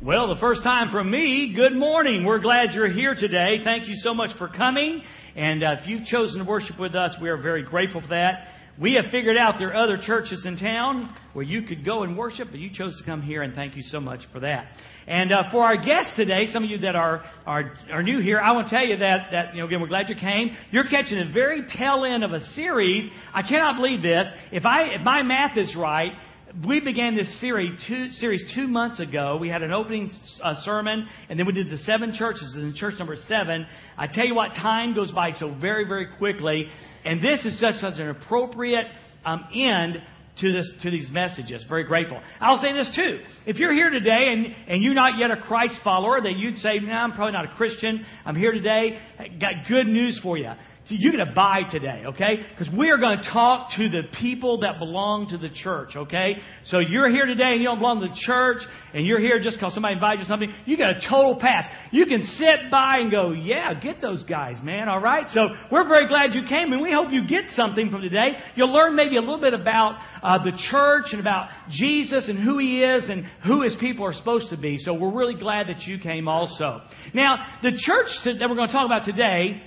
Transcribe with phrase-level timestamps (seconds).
[0.00, 2.24] Well, the first time from me, good morning.
[2.24, 3.58] We're glad you're here today.
[3.64, 5.02] Thank you so much for coming.
[5.34, 8.46] And uh, if you've chosen to worship with us, we are very grateful for that.
[8.80, 12.16] We have figured out there are other churches in town where you could go and
[12.16, 14.68] worship, but you chose to come here, and thank you so much for that.
[15.08, 18.38] And uh, for our guests today, some of you that are, are are new here,
[18.38, 20.56] I want to tell you that that you know again we're glad you came.
[20.70, 23.10] You're catching the very tail end of a series.
[23.34, 24.28] I cannot believe this.
[24.52, 26.12] If I if my math is right,
[26.66, 29.36] we began this series two, series two months ago.
[29.40, 30.10] We had an opening
[30.42, 32.54] uh, sermon, and then we did the seven churches.
[32.56, 36.66] And church number seven, I tell you what, time goes by so very, very quickly.
[37.04, 38.86] And this is such, such an appropriate
[39.24, 39.98] um, end
[40.40, 41.64] to this to these messages.
[41.68, 42.20] Very grateful.
[42.40, 43.20] I'll say this too.
[43.44, 46.78] If you're here today and, and you're not yet a Christ follower, that you'd say,
[46.78, 48.06] no, I'm probably not a Christian.
[48.24, 48.98] I'm here today.
[49.40, 50.52] Got good news for you.
[50.88, 52.36] So you get to buy today, okay?
[52.56, 56.36] Because we are going to talk to the people that belong to the church, okay?
[56.64, 58.62] So you're here today and you don't belong to the church,
[58.94, 60.50] and you're here just because somebody invited you something.
[60.64, 61.66] You got a total pass.
[61.90, 64.88] You can sit by and go, yeah, get those guys, man.
[64.88, 65.26] All right.
[65.32, 68.38] So we're very glad you came, and we hope you get something from today.
[68.54, 72.56] You'll learn maybe a little bit about uh, the church and about Jesus and who
[72.56, 74.78] He is and who His people are supposed to be.
[74.78, 76.80] So we're really glad that you came also.
[77.12, 79.60] Now, the church that we're going to talk about today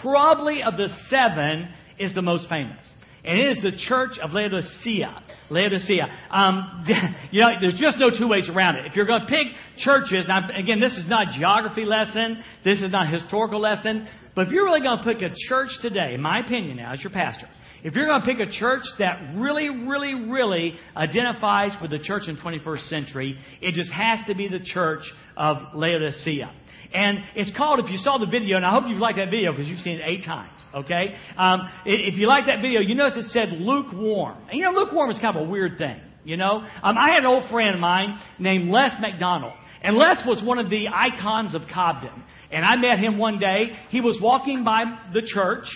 [0.00, 1.68] probably of the seven
[1.98, 2.78] is the most famous.
[3.24, 5.22] And it is the church of Laodicea.
[5.50, 6.06] Laodicea.
[6.30, 6.84] Um,
[7.30, 8.86] you know, there's just no two ways around it.
[8.86, 12.42] If you're going to pick churches, now again, this is not geography lesson.
[12.64, 14.08] This is not historical lesson.
[14.34, 17.02] But if you're really going to pick a church today, in my opinion now, as
[17.02, 17.48] your pastor,
[17.84, 22.24] if you're going to pick a church that really, really, really identifies with the church
[22.28, 25.02] in 21st century, it just has to be the church
[25.36, 26.52] of Laodicea.
[26.92, 29.52] And it's called, if you saw the video, and I hope you've liked that video
[29.52, 31.14] because you've seen it eight times, okay?
[31.36, 34.38] Um, if you like that video, you notice it said lukewarm.
[34.48, 36.64] And you know, lukewarm is kind of a weird thing, you know?
[36.82, 39.52] Um, I had an old friend of mine named Les McDonald.
[39.82, 42.24] And Les was one of the icons of Cobden.
[42.50, 43.76] And I met him one day.
[43.90, 45.66] He was walking by the church,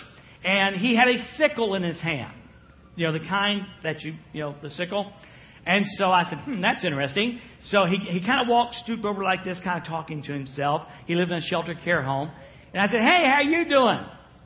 [0.43, 2.33] and he had a sickle in his hand.
[2.95, 5.11] You know, the kind that you, you know, the sickle.
[5.65, 7.39] And so I said, hmm, that's interesting.
[7.63, 10.83] So he, he kind of walked, stooped over like this, kind of talking to himself.
[11.05, 12.31] He lived in a shelter care home.
[12.73, 13.99] And I said, hey, how you doing?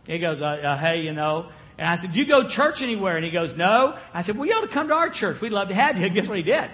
[0.06, 1.50] He goes, uh, uh, hey, you know.
[1.78, 3.18] And I said, do you go to church anywhere?
[3.18, 3.96] And he goes, no.
[4.14, 5.38] I said, well, you ought to come to our church.
[5.42, 6.10] We'd love to have you.
[6.14, 6.70] Guess what he did?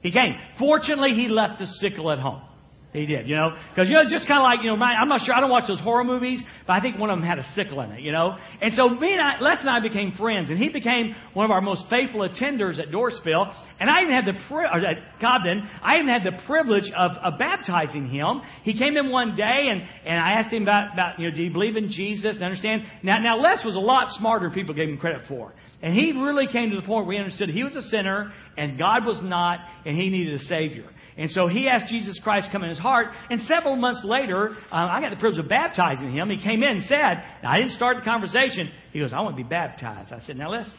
[0.00, 0.34] He came.
[0.58, 2.42] Fortunately, he left the sickle at home.
[2.92, 5.08] He did, you know, because you know, just kind of like you know, my, I'm
[5.08, 5.34] not sure.
[5.34, 7.80] I don't watch those horror movies, but I think one of them had a sickle
[7.80, 8.36] in it, you know.
[8.60, 11.50] And so me and I, Les and I became friends, and he became one of
[11.50, 13.50] our most faithful attenders at Dorsville.
[13.80, 17.12] And I even had the pri- or at Cobden, I even had the privilege of,
[17.12, 18.42] of baptizing him.
[18.62, 21.42] He came in one day, and and I asked him about about you know, do
[21.44, 22.34] you believe in Jesus?
[22.34, 25.54] And understand now now Les was a lot smarter than people gave him credit for.
[25.80, 28.78] And he really came to the point where he understood he was a sinner and
[28.78, 30.84] God was not, and he needed a Savior.
[31.16, 33.08] And so he asked Jesus Christ to come in his heart.
[33.30, 36.30] And several months later, um, I got the privilege of baptizing him.
[36.30, 38.70] He came in and said, I didn't start the conversation.
[38.92, 40.12] He goes, I want to be baptized.
[40.12, 40.70] I said, Now let's,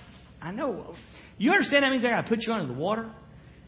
[0.42, 0.96] I know.
[1.38, 3.12] You understand that means I got to put you under the water?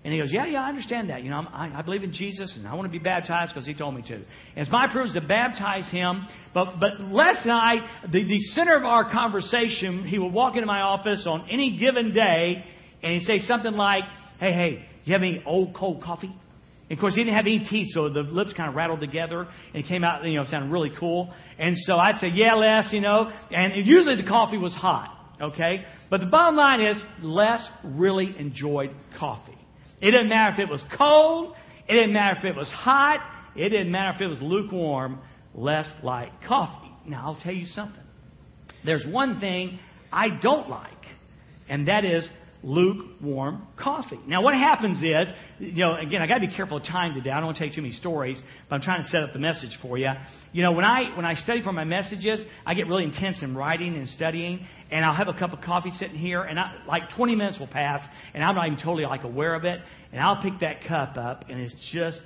[0.03, 1.24] And he goes, Yeah, yeah, I understand that.
[1.24, 3.74] You know, I, I believe in Jesus and I want to be baptized because he
[3.74, 4.16] told me to.
[4.16, 6.28] And it's my privilege to baptize him.
[6.53, 7.76] But, but and I,
[8.12, 12.14] the, the center of our conversation, he would walk into my office on any given
[12.14, 12.64] day
[13.02, 14.03] and he'd say something like,
[14.40, 16.36] Hey, hey, you have any old cold coffee?
[16.90, 19.41] And of course, he didn't have any teeth, so the lips kind of rattled together,
[19.41, 21.34] and it came out, you know, sounded really cool.
[21.57, 25.09] And so I'd say, yeah, Les, you know, and usually the coffee was hot,
[25.41, 25.84] okay?
[26.12, 29.57] But the bottom line is, Les really enjoyed coffee.
[30.00, 31.56] It didn't matter if it was cold,
[31.88, 33.19] it didn't matter if it was hot,
[33.56, 35.19] it didn't matter if it was lukewarm,
[35.56, 36.91] Les liked coffee.
[37.07, 38.03] Now, I'll tell you something.
[38.84, 39.79] There's one thing
[40.12, 40.91] I don't like,
[41.67, 42.29] and that is
[42.66, 44.20] lukewarm coffee.
[44.28, 47.30] Now, what happens is, you know, again, I got to be careful of time today.
[47.30, 49.40] I don't want to take too many stories, but I'm trying to set up the
[49.40, 50.09] message for you.
[50.52, 53.56] You know, when I when I study for my messages, I get really intense in
[53.56, 57.03] writing and studying, and I'll have a cup of coffee sitting here, and I, like
[57.16, 58.02] 20 minutes will pass,
[58.34, 59.80] and I'm not even totally like aware of it,
[60.12, 62.22] and I'll pick that cup up, and it's just,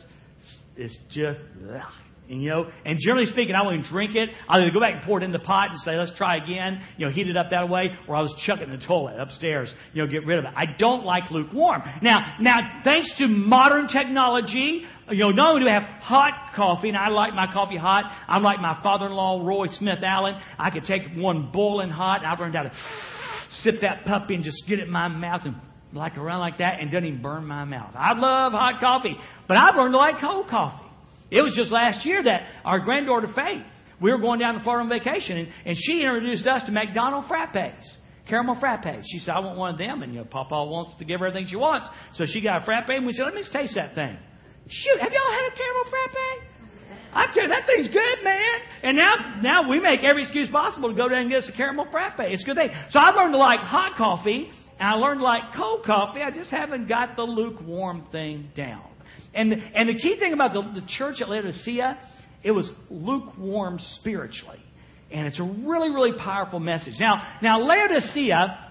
[0.78, 1.40] it's just.
[1.70, 1.94] Ugh
[2.30, 4.30] and, you know, and generally speaking, I won't drink it.
[4.48, 6.82] I'll either go back and pour it in the pot and say, let's try again,
[6.96, 9.20] you know, heat it up that way, or I'll just chuck it in the toilet
[9.20, 10.52] upstairs, you know, get rid of it.
[10.56, 11.82] I don't like lukewarm.
[12.04, 16.90] Now, now, thanks to modern technology, you know, not only do we have hot coffee,
[16.90, 20.40] and I like my coffee hot, I'm like my father-in-law, Roy Smith Allen.
[20.60, 22.72] I could take one boiling hot, I've learned how to
[23.64, 25.56] sip that puppy and just get it in my mouth and
[25.92, 27.96] like around like that, and doesn't even burn my mouth.
[27.96, 29.16] I love hot coffee,
[29.48, 30.86] but I've learned to like cold coffee.
[31.32, 33.64] It was just last year that our granddaughter Faith,
[34.02, 37.26] we were going down to Florida on vacation, and, and she introduced us to McDonald
[37.26, 37.86] frappes,
[38.28, 39.04] caramel frappes.
[39.12, 41.28] She said, "I want one of them," and you know, Papa wants to give her
[41.28, 43.96] everything she wants, so she got a frappe, and we said, "Let me taste that
[43.96, 44.18] thing."
[44.70, 46.50] Shoot, have y'all had a caramel frappe?
[47.12, 48.60] I tell you, that thing's good, man.
[48.84, 51.58] And now, now we make every excuse possible to go down and get us a
[51.58, 52.20] caramel frappe.
[52.20, 52.70] It's a good thing.
[52.92, 56.22] So I learned to like hot coffee, and I learned to like cold coffee.
[56.22, 58.86] I just haven't got the lukewarm thing down.
[59.34, 62.00] And and the key thing about the, the church at Laodicea,
[62.44, 64.64] it was lukewarm spiritually,
[65.12, 66.96] and it's a really really powerful message.
[67.00, 68.66] Now now Laodicea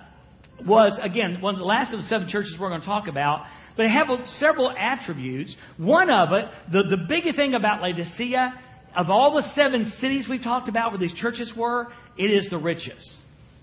[0.67, 3.47] was again one of the last of the seven churches we're going to talk about
[3.79, 4.09] but it had
[4.41, 5.57] several attributes.
[5.77, 8.53] One of it, the, the big thing about Laodicea,
[8.97, 11.87] of all the seven cities we've talked about where these churches were,
[12.19, 13.09] it is the richest.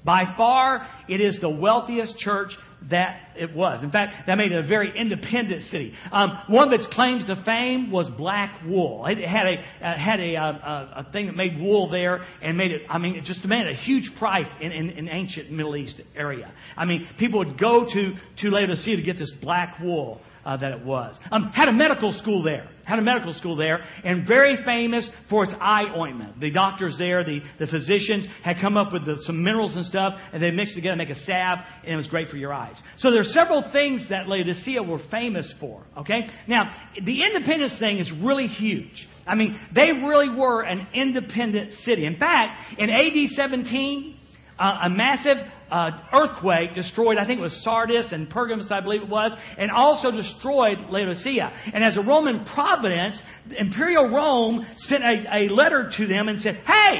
[0.05, 2.51] By far, it is the wealthiest church
[2.89, 3.83] that it was.
[3.83, 5.93] In fact, that made it a very independent city.
[6.11, 9.05] Um, one of its claims to fame was black wool.
[9.07, 12.57] It had a uh, had a, uh, a, a thing that made wool there and
[12.57, 12.83] made it.
[12.89, 16.53] I mean, it just demanded a huge price in, in, in ancient Middle East area.
[16.77, 20.71] I mean, people would go to to Laodicea to get this black wool uh, that
[20.71, 21.17] it was.
[21.31, 22.69] Um, had a medical school there.
[22.83, 26.39] Had a medical school there, and very famous for its eye ointment.
[26.39, 30.13] The doctors there, the, the physicians, had come up with the, some minerals and stuff,
[30.31, 32.79] and they mixed together to make a salve, and it was great for your eyes.
[32.97, 35.81] So there are several things that Laodicea were famous for.
[35.97, 36.69] Okay, now
[37.03, 39.07] the independence thing is really huge.
[39.25, 42.05] I mean, they really were an independent city.
[42.05, 44.15] In fact, in AD 17,
[44.59, 45.37] uh, a massive
[45.71, 49.71] uh, earthquake destroyed, I think it was Sardis and Pergamus, I believe it was, and
[49.71, 51.51] also destroyed Laodicea.
[51.73, 53.21] And as a Roman providence,
[53.57, 56.99] Imperial Rome sent a, a letter to them and said, Hey,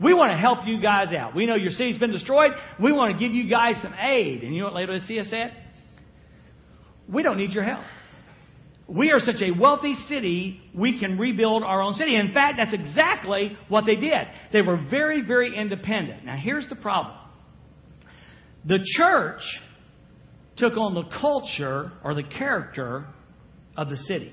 [0.00, 1.34] we want to help you guys out.
[1.34, 2.50] We know your city's been destroyed.
[2.82, 4.42] We want to give you guys some aid.
[4.42, 5.56] And you know what Laodicea said?
[7.12, 7.84] We don't need your help.
[8.88, 12.14] We are such a wealthy city, we can rebuild our own city.
[12.14, 14.28] In fact, that's exactly what they did.
[14.52, 16.24] They were very, very independent.
[16.24, 17.16] Now, here's the problem
[18.66, 19.40] the church
[20.56, 23.06] took on the culture or the character
[23.76, 24.32] of the city.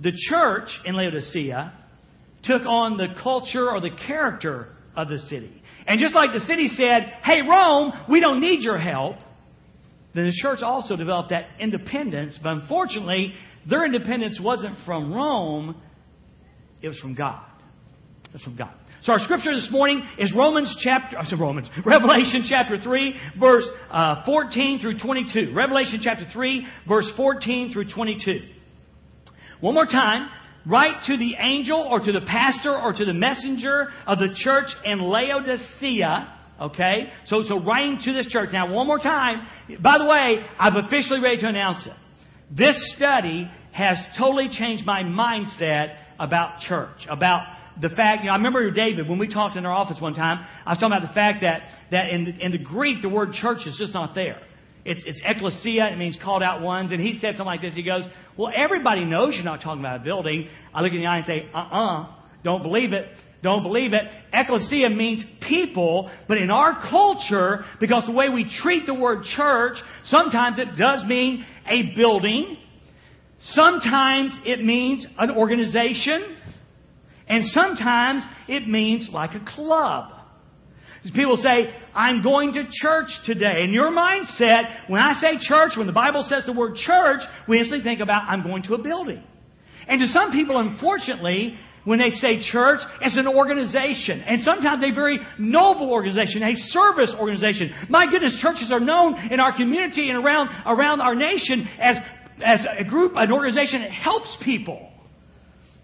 [0.00, 1.72] The church in Laodicea
[2.44, 5.62] took on the culture or the character of the city.
[5.86, 9.16] And just like the city said, hey, Rome, we don't need your help,
[10.14, 12.38] then the church also developed that independence.
[12.42, 13.34] But unfortunately,
[13.68, 15.80] their independence wasn't from Rome,
[16.80, 17.44] it was from God.
[18.26, 18.74] It was from God.
[19.02, 23.68] So our scripture this morning is Romans chapter, I said Romans, Revelation chapter 3, verse
[23.90, 25.52] uh, 14 through 22.
[25.52, 28.40] Revelation chapter 3, verse 14 through 22.
[29.60, 30.28] One more time.
[30.64, 34.68] Write to the angel or to the pastor or to the messenger of the church
[34.84, 36.38] in Laodicea.
[36.60, 37.10] Okay?
[37.26, 38.50] So, so writing to this church.
[38.52, 39.44] Now, one more time.
[39.82, 41.94] By the way, I'm officially ready to announce it.
[42.56, 47.42] This study has totally changed my mindset about church, about
[47.80, 50.44] the fact, you know, I remember David, when we talked in our office one time,
[50.66, 53.32] I was talking about the fact that, that in, the, in the Greek, the word
[53.32, 54.40] church is just not there.
[54.84, 56.92] It's, it's ecclesia, it means called out ones.
[56.92, 57.74] And he said something like this.
[57.74, 58.04] He goes,
[58.36, 60.48] Well, everybody knows you're not talking about a building.
[60.74, 63.06] I look in the eye and say, Uh uh-uh, uh, don't believe it.
[63.42, 64.02] Don't believe it.
[64.32, 69.76] Ecclesia means people, but in our culture, because the way we treat the word church,
[70.04, 72.56] sometimes it does mean a building.
[73.40, 76.36] Sometimes it means an organization.
[77.32, 80.12] And sometimes it means like a club.
[81.14, 83.62] People say, I'm going to church today.
[83.62, 87.58] In your mindset, when I say church, when the Bible says the word church, we
[87.58, 89.24] instantly think about, I'm going to a building.
[89.88, 94.20] And to some people, unfortunately, when they say church, it's an organization.
[94.20, 97.72] And sometimes a very noble organization, a service organization.
[97.88, 101.96] My goodness, churches are known in our community and around, around our nation as,
[102.44, 104.91] as a group, an organization that helps people.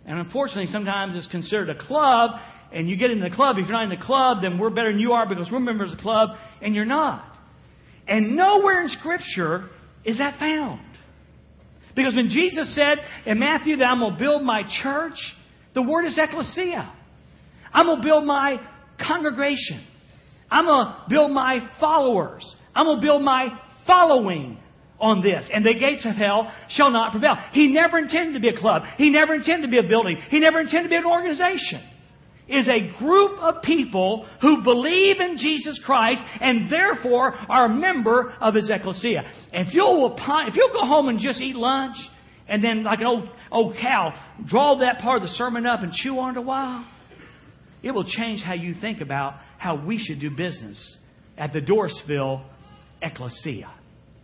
[0.09, 2.31] And unfortunately, sometimes it's considered a club,
[2.73, 3.57] and you get in the club.
[3.59, 5.93] If you're not in the club, then we're better than you are because we're members
[5.93, 6.31] of the club,
[6.63, 7.25] and you're not.
[8.07, 9.69] And nowhere in Scripture
[10.07, 10.81] is that found.
[11.95, 15.19] Because when Jesus said in Matthew that I'm going to build my church,
[15.75, 16.91] the word is ecclesia.
[17.71, 18.61] I'm going to build my
[19.05, 19.85] congregation.
[20.51, 22.57] I'm going to build my followers.
[22.75, 23.49] I'm going to build my
[23.87, 24.59] following
[25.01, 27.37] on this, and the gates of hell shall not prevail.
[27.53, 28.83] He never intended to be a club.
[28.97, 30.17] He never intended to be a building.
[30.31, 31.83] He never intended to be an organization.
[32.49, 38.33] Is a group of people who believe in Jesus Christ and therefore are a member
[38.41, 39.23] of His ecclesia.
[39.53, 41.97] If you'll, if you'll go home and just eat lunch
[42.49, 44.15] and then, like an old, old cow,
[44.47, 46.87] draw that part of the sermon up and chew on it a while,
[47.83, 50.97] it will change how you think about how we should do business
[51.37, 52.43] at the Dorsville
[53.03, 53.71] Ecclesia.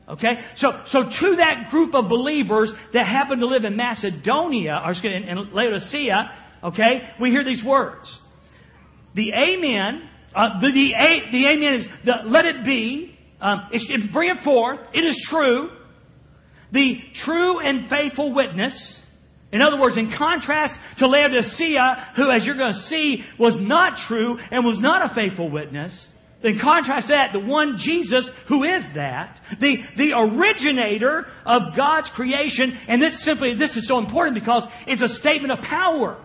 [0.09, 0.35] Okay?
[0.57, 5.23] So, so to that group of believers that happen to live in Macedonia, or excuse
[5.23, 6.31] me, in Laodicea,
[6.65, 8.21] okay, we hear these words.
[9.15, 10.93] The amen, uh, the, the,
[11.33, 15.27] the amen is the let it be, um, it's, it's bring it forth, it is
[15.31, 15.71] true.
[16.73, 19.01] the true and faithful witness.
[19.53, 23.99] In other words, in contrast to Laodicea, who, as you're going to see, was not
[24.09, 26.09] true and was not a faithful witness,
[26.45, 32.79] in contrast that, the one Jesus who is that, the, the originator of God's creation,
[32.87, 36.24] and this simply, this is so important because it's a statement of power.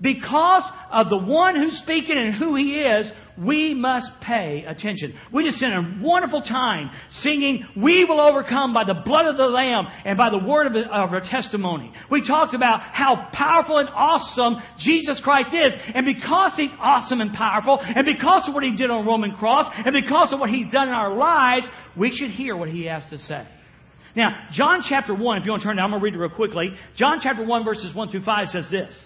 [0.00, 0.62] Because
[0.92, 5.14] of the one who's speaking and who he is, we must pay attention.
[5.32, 9.46] We just spent a wonderful time singing, We will overcome by the blood of the
[9.46, 11.92] Lamb and by the word of, of our testimony.
[12.10, 15.74] We talked about how powerful and awesome Jesus Christ is.
[15.94, 19.34] And because He's awesome and powerful, and because of what He did on the Roman
[19.36, 22.84] cross, and because of what He's done in our lives, we should hear what He
[22.84, 23.46] has to say.
[24.14, 26.18] Now, John chapter 1, if you want to turn down, I'm going to read it
[26.18, 26.72] real quickly.
[26.96, 28.98] John chapter 1, verses 1 through 5 says this.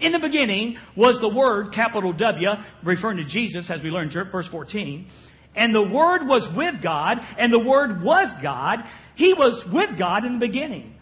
[0.00, 2.48] In the beginning was the Word, capital W,
[2.84, 5.08] referring to Jesus, as we learned verse 14.
[5.54, 8.80] And the Word was with God, and the Word was God.
[9.14, 10.94] He was with God in the beginning.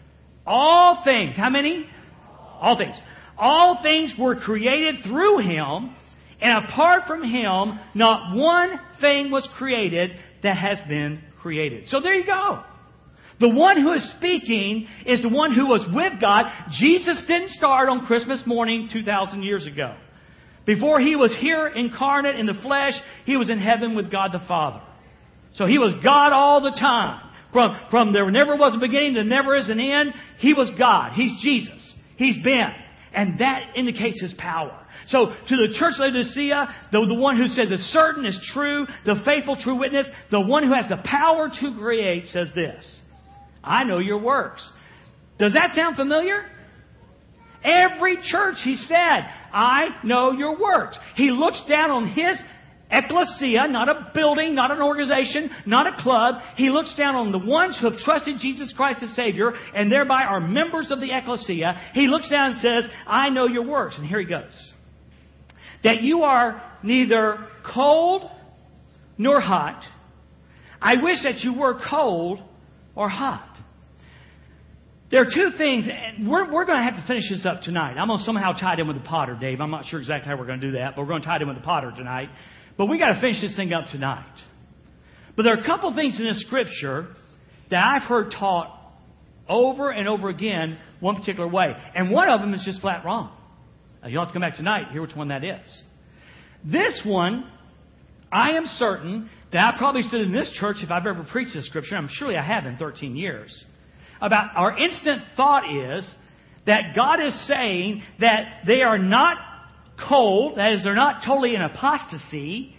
[0.45, 1.87] All things, how many?
[2.61, 2.95] All things.
[3.37, 5.95] All things were created through Him,
[6.41, 10.11] and apart from Him, not one thing was created
[10.43, 11.87] that has been created.
[11.87, 12.63] So there you go.
[13.39, 16.45] The one who is speaking is the one who was with God.
[16.71, 19.95] Jesus didn't start on Christmas morning 2,000 years ago.
[20.65, 22.93] Before he was here incarnate in the flesh,
[23.25, 24.81] he was in heaven with God the Father.
[25.55, 27.21] So he was God all the time.
[27.51, 30.13] From, from there never was a beginning, there never is an end.
[30.39, 31.13] He was God.
[31.13, 31.95] He's Jesus.
[32.17, 32.71] He's been.
[33.13, 34.85] And that indicates his power.
[35.07, 38.85] So to the church of Laodicea, the, the one who says is certain, is true,
[39.05, 42.85] the faithful true witness, the one who has the power to create says this.
[43.65, 44.67] I know your works.
[45.37, 46.45] Does that sound familiar?
[47.63, 50.97] Every church, he said, I know your works.
[51.15, 52.39] He looks down on his
[52.91, 56.35] ecclesia, not a building, not an organization, not a club.
[56.55, 60.23] He looks down on the ones who have trusted Jesus Christ as Savior and thereby
[60.23, 61.91] are members of the ecclesia.
[61.93, 63.97] He looks down and says, I know your works.
[63.97, 64.73] And here he goes.
[65.83, 68.29] That you are neither cold
[69.17, 69.83] nor hot.
[70.81, 72.39] I wish that you were cold
[72.95, 73.54] or hot.
[75.11, 77.95] There are two things, and we're, we're going to have to finish this up tonight.
[77.97, 79.61] I'm going to somehow tie it in with the potter, Dave.
[79.61, 81.35] I'm not sure exactly how we're going to do that, but we're going to tie
[81.35, 82.29] it in with the potter tonight.
[82.75, 84.25] But we got to finish this thing up tonight.
[85.35, 87.09] But there are a couple things in the scripture
[87.69, 88.71] that I've heard taught
[89.47, 91.73] over and over again one particular way.
[91.93, 93.31] And one of them is just flat wrong.
[94.01, 95.83] Now, you'll have to come back tonight hear which one that is.
[96.63, 97.47] This one,
[98.31, 101.67] I am certain that I probably stood in this church if I've ever preached this
[101.67, 101.95] scripture.
[101.95, 103.65] I'm surely I have in 13 years
[104.21, 106.15] about our instant thought is
[106.65, 109.37] that God is saying that they are not
[110.09, 112.75] cold, that is, they're not totally in apostasy,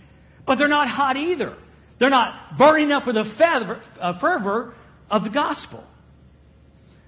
[0.46, 1.56] but they're not hot either.
[1.98, 4.74] They're not burning up with a fervor
[5.10, 5.84] of the gospel.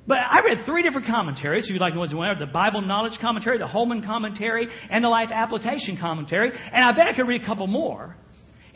[0.06, 3.58] But I read three different commentaries, if you'd like to know the Bible Knowledge Commentary,
[3.58, 7.46] the Holman Commentary, and the Life Application Commentary, and I bet I could read a
[7.46, 8.16] couple more.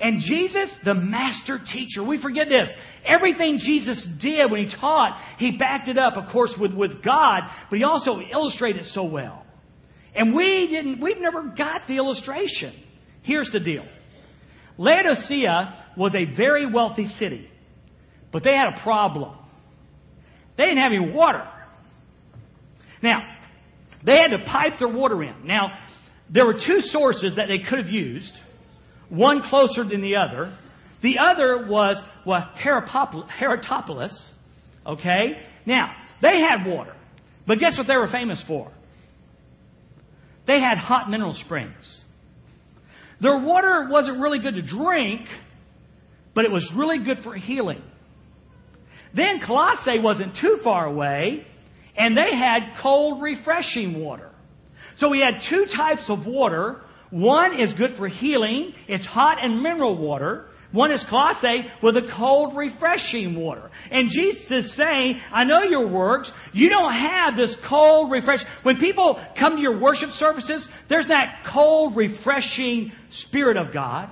[0.03, 2.69] And Jesus, the master teacher, we forget this.
[3.05, 7.43] Everything Jesus did when he taught, he backed it up, of course, with, with God,
[7.71, 9.47] but he also illustrated it so well.
[10.13, 12.75] And we didn't, we've never got the illustration.
[13.23, 13.85] Here's the deal.
[14.77, 17.49] Laodicea was a very wealthy city,
[18.33, 19.39] but they had a problem.
[20.57, 21.47] They didn't have any water.
[23.05, 23.21] Now,
[24.05, 25.47] they had to pipe their water in.
[25.47, 25.79] Now,
[26.29, 28.33] there were two sources that they could have used
[29.13, 30.57] one closer than the other.
[31.03, 34.33] The other was well, Hierapolis.
[34.87, 35.37] Okay?
[35.67, 35.93] Now,
[36.23, 36.95] they had water.
[37.47, 38.73] But guess what they were famous for?
[40.47, 42.01] They had hot mineral springs.
[43.21, 45.21] Their water wasn't really good to drink,
[46.35, 47.83] but it was really good for healing.
[49.15, 51.47] Then Colossae wasn't too far away,
[51.97, 54.31] and they had cold, refreshing water.
[54.97, 56.81] So we had two types of water
[57.13, 58.73] one is good for healing.
[58.89, 60.47] It's hot and mineral water.
[60.73, 63.71] One is Colossae with a cold, refreshing water.
[63.91, 66.33] And Jesus is saying, I know your works.
[66.55, 68.41] You don't have this cold, refresh.
[68.63, 74.09] When people come to your worship services, there's that cold, refreshing Spirit of God.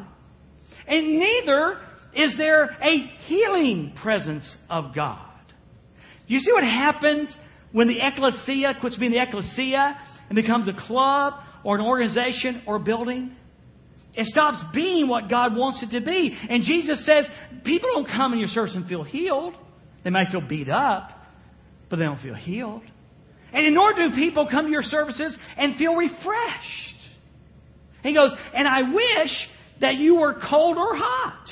[0.87, 1.79] And neither
[2.15, 5.27] is there a healing presence of God.
[6.27, 7.35] You see what happens
[7.73, 12.79] when the ecclesia quits being the ecclesia and becomes a club or an organization or
[12.79, 13.35] building.
[14.15, 16.37] It stops being what God wants it to be.
[16.49, 17.27] And Jesus says,
[17.65, 19.55] people don't come in your service and feel healed.
[20.03, 21.11] They might feel beat up,
[21.89, 22.83] but they don't feel healed.
[23.53, 26.97] And nor do people come to your services and feel refreshed.
[28.03, 29.49] He goes, and I wish
[29.81, 31.47] that you were cold or hot.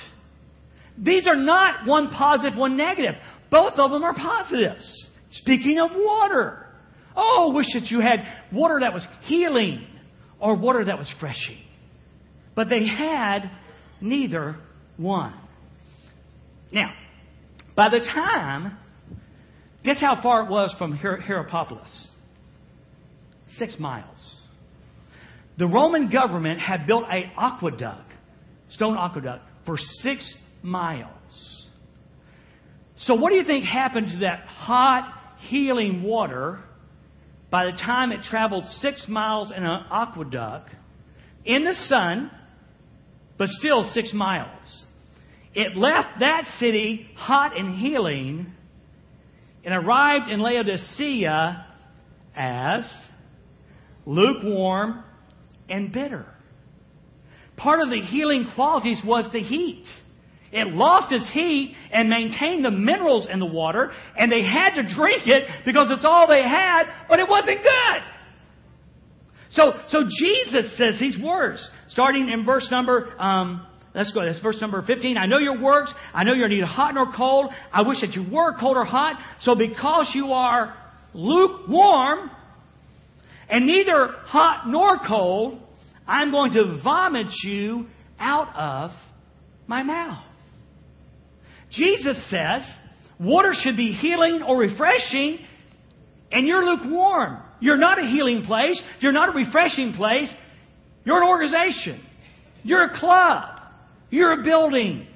[0.97, 3.15] These are not one positive, one negative.
[3.51, 5.09] Both of them are positives.
[5.33, 6.67] Speaking of water.
[7.17, 8.21] Oh, wish that you had
[8.53, 9.87] water that was healing
[10.41, 11.59] or water that was freshing.
[12.55, 13.51] But they had
[14.01, 14.57] neither
[14.97, 15.35] one.
[16.73, 16.93] Now,
[17.77, 18.77] by the time,
[19.85, 22.09] guess how far it was from Hier- Hierapolis?
[23.59, 24.37] Six miles.
[25.57, 28.13] The Roman government had built an aqueduct,
[28.71, 31.67] stone aqueduct, for six miles.
[32.99, 35.13] So, what do you think happened to that hot,
[35.49, 36.61] healing water
[37.51, 40.71] by the time it traveled six miles in an aqueduct
[41.45, 42.31] in the sun,
[43.39, 44.85] but still six miles?
[45.55, 48.53] It left that city hot and healing
[49.65, 51.67] and arrived in Laodicea
[52.37, 52.83] as
[54.07, 55.03] lukewarm
[55.69, 56.27] and bitter.
[57.57, 59.85] Part of the healing qualities was the heat.
[60.51, 64.83] It lost its heat and maintained the minerals in the water, and they had to
[64.83, 68.03] drink it because it's all they had, but it wasn't good.
[69.51, 74.61] So, so Jesus says these words, starting in verse number, um, let's go, that's verse
[74.61, 75.17] number 15.
[75.17, 75.93] I know your works.
[76.13, 77.51] I know you're neither hot nor cold.
[77.73, 79.21] I wish that you were cold or hot.
[79.41, 80.75] So because you are
[81.15, 82.31] lukewarm
[83.49, 85.61] and neither hot nor cold,
[86.07, 87.87] I'm going to vomit you
[88.19, 88.91] out of
[89.67, 90.25] my mouth.
[91.71, 92.63] Jesus says
[93.19, 95.39] water should be healing or refreshing,
[96.31, 97.39] and you're lukewarm.
[97.61, 98.81] You're not a healing place.
[99.01, 100.33] You're not a refreshing place.
[101.05, 102.05] You're an organization.
[102.63, 103.61] You're a club.
[104.11, 105.07] You're a building.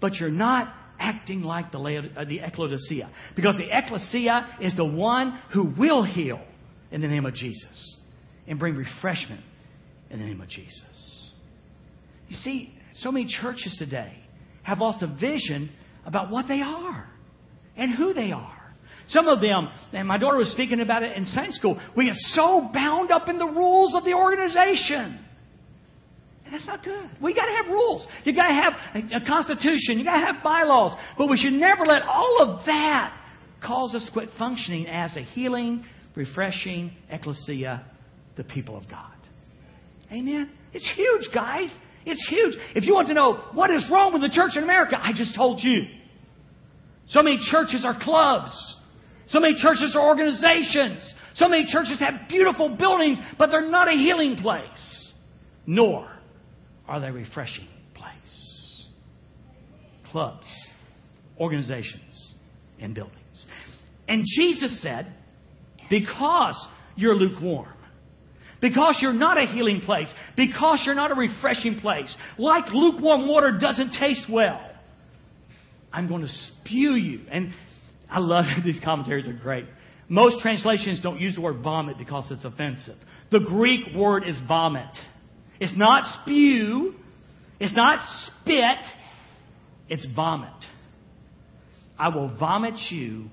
[0.00, 3.10] But you're not acting like the, uh, the ecclesia.
[3.34, 6.40] Because the ecclesia is the one who will heal
[6.90, 7.96] in the name of Jesus
[8.46, 9.42] and bring refreshment
[10.10, 11.32] in the name of Jesus.
[12.28, 14.12] You see, so many churches today
[14.62, 15.70] have lost a vision
[16.08, 17.06] about what they are
[17.76, 18.54] and who they are.
[19.08, 22.14] Some of them, and my daughter was speaking about it in Sunday school, we get
[22.16, 25.24] so bound up in the rules of the organization.
[26.44, 27.10] And that's not good.
[27.20, 28.06] We got to have rules.
[28.24, 29.98] You got to have a, a constitution.
[29.98, 30.98] You got to have bylaws.
[31.16, 33.14] But we should never let all of that
[33.64, 37.84] cause us to quit functioning as a healing, refreshing ecclesia,
[38.36, 39.12] the people of God.
[40.10, 40.50] Amen.
[40.72, 41.76] It's huge, guys.
[42.06, 42.54] It's huge.
[42.74, 45.34] If you want to know what is wrong with the church in America, I just
[45.34, 45.82] told you.
[47.08, 48.52] So many churches are clubs.
[49.28, 51.14] So many churches are organizations.
[51.34, 55.12] So many churches have beautiful buildings, but they're not a healing place.
[55.66, 56.10] Nor
[56.86, 58.86] are they a refreshing place.
[60.10, 60.46] Clubs,
[61.38, 62.34] organizations,
[62.80, 63.46] and buildings.
[64.08, 65.12] And Jesus said,
[65.90, 67.74] because you're lukewarm,
[68.60, 73.56] because you're not a healing place, because you're not a refreshing place, like lukewarm water
[73.58, 74.60] doesn't taste well,
[75.92, 77.20] I'm going to spew you.
[77.30, 77.52] And
[78.10, 78.64] I love it.
[78.64, 79.66] These commentaries are great.
[80.08, 82.96] Most translations don't use the word vomit because it's offensive.
[83.30, 84.88] The Greek word is vomit.
[85.60, 86.94] It's not spew.
[87.60, 88.86] It's not spit.
[89.88, 90.50] It's vomit.
[91.98, 93.26] I will vomit you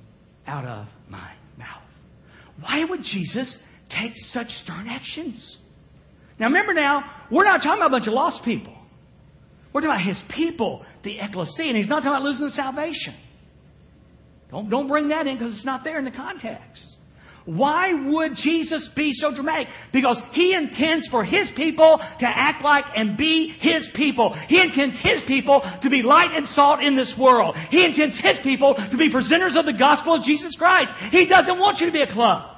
[0.47, 1.83] out of my mouth.
[2.59, 3.57] Why would Jesus
[3.89, 5.57] take such stern actions?
[6.39, 8.75] Now remember now, we're not talking about a bunch of lost people.
[9.73, 13.15] We're talking about his people, the ecclesia, and he's not talking about losing the salvation.
[14.51, 16.95] Don't, don't bring that in because it's not there in the context.
[17.45, 19.67] Why would Jesus be so dramatic?
[19.93, 24.33] Because He intends for His people to act like and be His people.
[24.47, 27.55] He intends His people to be light and salt in this world.
[27.69, 30.91] He intends His people to be presenters of the gospel of Jesus Christ.
[31.11, 32.54] He doesn't want you to be a club.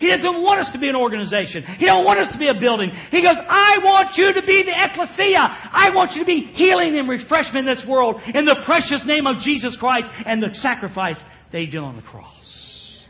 [0.00, 1.62] He doesn't want us to be an organization.
[1.62, 2.90] He don't want us to be a building.
[3.10, 5.38] He goes, I want you to be the ecclesia.
[5.38, 9.26] I want you to be healing and refreshment in this world in the precious name
[9.26, 11.16] of Jesus Christ and the sacrifice
[11.52, 13.04] He did on the cross.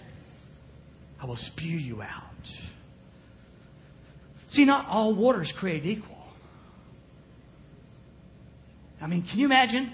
[1.22, 2.24] I will spew you out.
[4.48, 6.18] See, not all water is created equal.
[9.00, 9.92] I mean, can you imagine?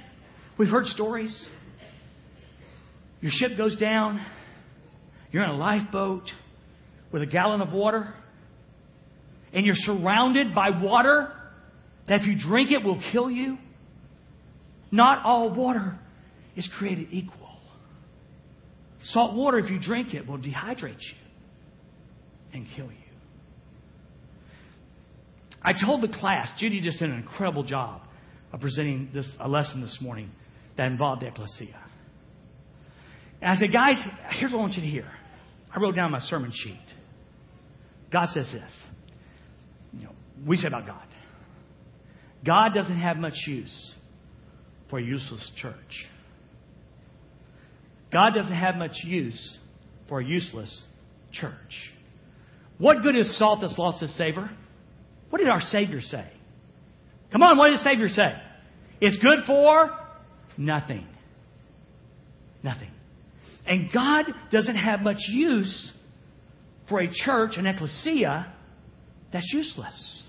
[0.56, 1.46] We've heard stories.
[3.20, 4.24] Your ship goes down.
[5.30, 6.30] You're in a lifeboat
[7.12, 8.12] with a gallon of water,
[9.53, 11.33] and you're surrounded by water
[12.09, 13.59] that if you drink it will kill you,
[14.90, 15.99] not all water
[16.57, 17.47] is created equal.
[19.05, 21.16] Salt water, if you drink it, will dehydrate you
[22.53, 22.92] and kill you.
[25.62, 28.03] I told the class, Judy just did an incredible job
[28.53, 30.31] of presenting this a lesson this morning
[30.77, 31.83] that involved ecclesia.
[33.40, 33.97] And I said, guys,
[34.38, 35.11] here's what I want you to hear.
[35.76, 36.80] I wrote down my sermon sheet.
[38.10, 38.70] God says this.
[39.92, 40.12] You know,
[40.46, 41.06] we say about God.
[42.44, 43.94] God doesn't have much use
[44.88, 46.08] for a useless church.
[48.10, 49.58] God doesn't have much use
[50.08, 50.84] for a useless
[51.32, 51.52] church.
[52.78, 54.50] What good is salt that's lost its savor?
[55.28, 56.26] What did our Savior say?
[57.32, 58.32] Come on, what did the Savior say?
[59.00, 59.90] It's good for
[60.56, 61.06] nothing.
[62.62, 62.90] Nothing.
[63.66, 65.92] And God doesn't have much use
[66.88, 68.52] for a church, an ecclesia,
[69.33, 70.24] that's useless.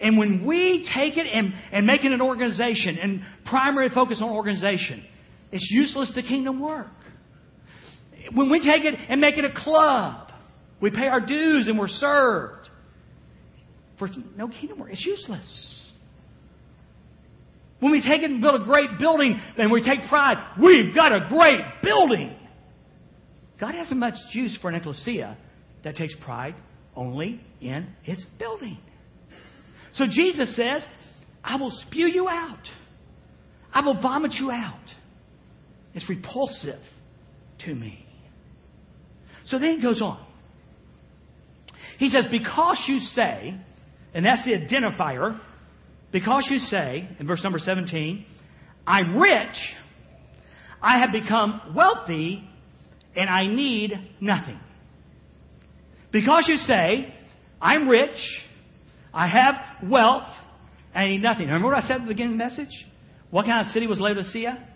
[0.00, 4.30] And when we take it and, and make it an organization and primary focus on
[4.30, 5.04] organization,
[5.50, 6.88] it's useless to kingdom work.
[8.32, 10.30] When we take it and make it a club,
[10.80, 12.68] we pay our dues and we're served.
[13.98, 15.87] For no kingdom work, it's useless.
[17.80, 21.12] When we take it and build a great building and we take pride, we've got
[21.12, 22.34] a great building.
[23.60, 25.36] God hasn't much use for an ecclesia
[25.84, 26.54] that takes pride
[26.96, 28.78] only in its building.
[29.94, 30.82] So Jesus says,
[31.42, 32.68] I will spew you out.
[33.72, 34.74] I will vomit you out.
[35.94, 36.80] It's repulsive
[37.64, 38.04] to me.
[39.46, 40.24] So then he goes on.
[41.98, 43.54] He says, Because you say,
[44.14, 45.40] and that's the identifier,
[46.10, 48.24] because you say, in verse number 17,
[48.86, 49.56] I'm rich,
[50.80, 52.48] I have become wealthy,
[53.14, 54.58] and I need nothing.
[56.10, 57.14] Because you say,
[57.60, 58.16] I'm rich,
[59.12, 60.28] I have wealth,
[60.94, 61.46] and I need nothing.
[61.46, 62.86] Remember what I said at the beginning of the message?
[63.30, 64.66] What kind of city was Laodicea?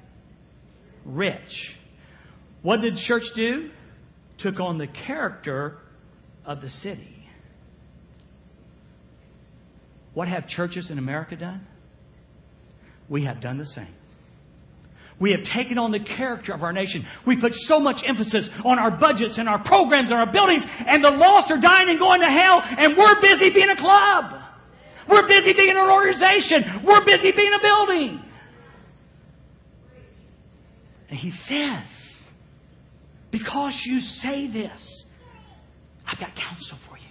[1.05, 1.77] Rich.
[2.61, 3.71] What did the church do?
[4.39, 5.79] Took on the character
[6.45, 7.22] of the city.
[10.15, 11.67] What have churches in America done?
[13.09, 13.95] We have done the same.
[15.21, 17.07] We have taken on the character of our nation.
[17.27, 21.03] We put so much emphasis on our budgets and our programs and our buildings, and
[21.05, 24.41] the lost are dying and going to hell, and we're busy being a club.
[25.09, 26.83] We're busy being an organization.
[26.85, 28.23] We're busy being a building.
[31.11, 31.87] And he says,
[33.31, 35.05] because you say this,
[36.07, 37.03] I've got counsel for you.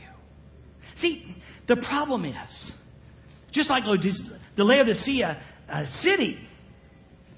[1.01, 1.35] See,
[1.67, 2.71] the problem is,
[3.51, 6.37] just like the Laodicea uh, city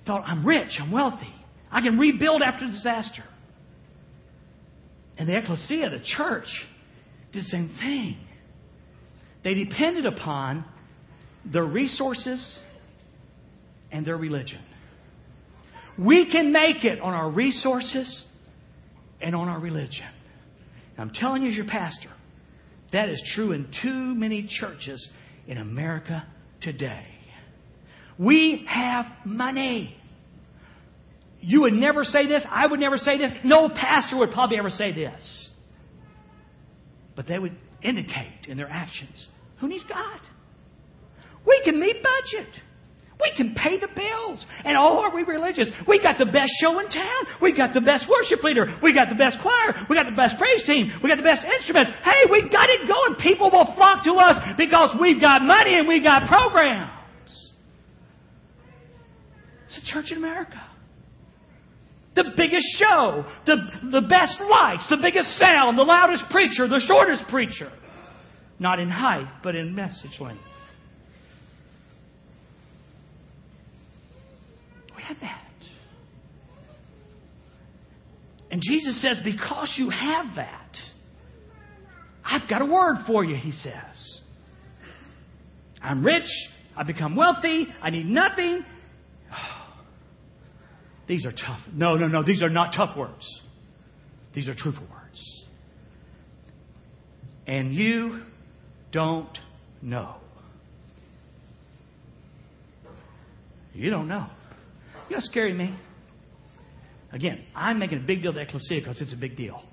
[0.06, 1.34] thought, I'm rich, I'm wealthy,
[1.72, 3.24] I can rebuild after disaster.
[5.18, 6.48] And the ecclesia, the church,
[7.32, 8.18] did the same thing.
[9.44, 10.66] They depended upon
[11.46, 12.60] their resources
[13.92, 14.62] and their religion.
[15.98, 18.26] We can make it on our resources
[19.22, 20.08] and on our religion.
[20.98, 22.10] I'm telling you, as your pastor,
[22.92, 25.08] that is true in too many churches
[25.48, 26.26] in America
[26.62, 27.06] today.
[28.18, 29.98] We have money.
[31.42, 32.44] You would never say this.
[32.50, 33.32] I would never say this.
[33.44, 35.50] No pastor would probably ever say this.
[37.16, 39.28] But they would indicate in their actions
[39.64, 40.20] who needs God?
[41.48, 42.54] We can meet budget.
[43.22, 44.46] We can pay the bills.
[44.66, 45.70] And oh, are we religious?
[45.88, 47.22] We got the best show in town.
[47.42, 48.66] We got the best worship leader.
[48.82, 49.86] We got the best choir.
[49.90, 50.92] We got the best praise team.
[51.04, 51.92] We got the best instruments.
[52.04, 53.16] Hey, we got it going.
[53.22, 56.90] People will flock to us because we've got money and we've got programs.
[59.68, 60.62] It's a church in America.
[62.16, 63.58] The biggest show, the,
[63.92, 67.72] the best lights, the biggest sound, the loudest preacher, the shortest preacher.
[68.60, 70.44] Not in height, but in message length.
[75.04, 75.40] have that.
[78.52, 80.78] And Jesus says, Because you have that,
[82.24, 84.22] I've got a word for you, he says.
[85.82, 86.30] I'm rich.
[86.76, 87.68] I become wealthy.
[87.82, 88.64] I need nothing.
[91.08, 91.60] these are tough.
[91.74, 92.24] No, no, no.
[92.24, 93.28] These are not tough words.
[94.34, 95.46] These are truthful words.
[97.46, 98.22] And you
[98.92, 99.38] don't
[99.82, 100.16] know.
[103.74, 104.28] You don't know.
[105.10, 105.76] You know what's scary me?
[107.14, 109.64] Again, I'm making a big deal of the ecclesia because it's a big deal.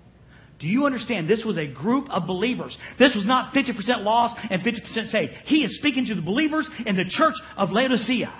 [0.60, 1.26] Do you understand?
[1.26, 2.76] This was a group of believers.
[2.98, 5.32] This was not 50% lost and 50% saved.
[5.46, 8.32] He is speaking to the believers in the church of Laodicea.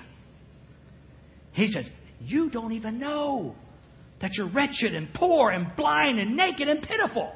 [1.53, 1.87] He says,
[2.21, 3.55] You don't even know
[4.21, 7.33] that you're wretched and poor and blind and naked and pitiful.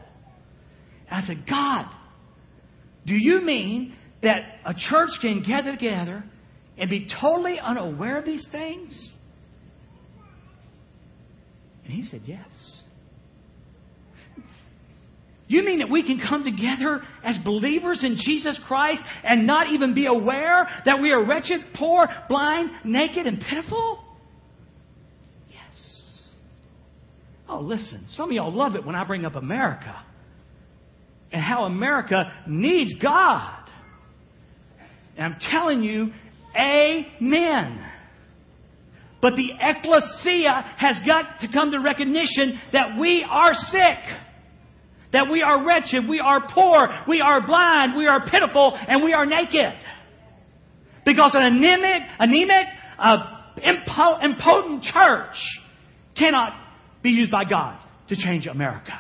[1.11, 1.87] And I said, God,
[3.07, 6.25] do you mean that a church can gather together
[6.77, 9.15] and be totally unaware of these things?
[11.85, 12.83] And he said, Yes.
[15.47, 19.95] You mean that we can come together as believers in Jesus Christ and not even
[19.95, 24.03] be aware that we are wretched, poor, blind, naked, and pitiful?
[25.51, 26.23] Yes.
[27.47, 30.03] Oh, listen, some of y'all love it when I bring up America
[31.31, 33.69] and how America needs God.
[35.17, 36.11] And I'm telling you,
[36.57, 37.85] amen.
[39.25, 43.99] But the ecclesia has got to come to recognition that we are sick.
[45.15, 49.15] That we are wretched, we are poor, we are blind, we are pitiful, and we
[49.15, 49.73] are naked.
[51.07, 52.67] Because an anemic, anemic,
[53.01, 55.37] impo- impotent church
[56.15, 56.53] cannot
[57.03, 58.93] be used by God to change America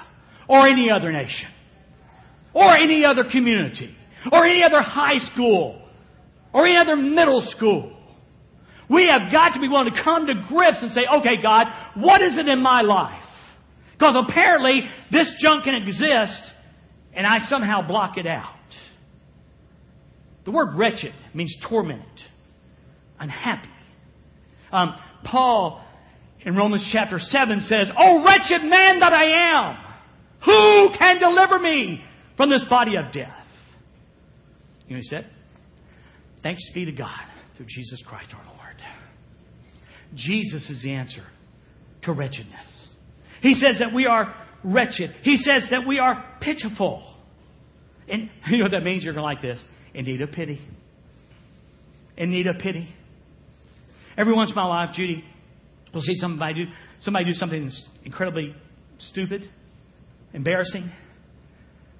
[0.48, 1.48] or any other nation
[2.54, 3.94] or any other community
[4.32, 5.86] or any other high school
[6.54, 7.93] or any other middle school.
[8.90, 12.20] We have got to be willing to come to grips and say, okay, God, what
[12.20, 13.22] is it in my life?
[13.92, 16.42] Because apparently this junk can exist
[17.14, 18.50] and I somehow block it out.
[20.44, 22.04] The word wretched means tormented,
[23.18, 23.68] unhappy.
[24.70, 24.94] Um,
[25.24, 25.82] Paul
[26.40, 29.76] in Romans chapter 7 says, Oh, wretched man that I am!
[30.44, 32.02] Who can deliver me
[32.36, 33.32] from this body of death?
[34.86, 35.30] You know what he said?
[36.42, 37.22] Thanks be to God
[37.56, 38.53] through Jesus Christ our Lord.
[40.14, 41.24] Jesus is the answer
[42.02, 42.88] to wretchedness.
[43.40, 45.14] He says that we are wretched.
[45.22, 47.02] He says that we are pitiful.
[48.08, 49.04] And you know what that means?
[49.04, 49.64] You're going to like this.
[49.92, 50.60] In need of pity.
[52.16, 52.88] In need of pity.
[54.16, 55.24] Every once in my life, Judy
[55.92, 57.68] will see somebody do, somebody do something
[58.04, 58.54] incredibly
[58.98, 59.48] stupid,
[60.32, 60.90] embarrassing,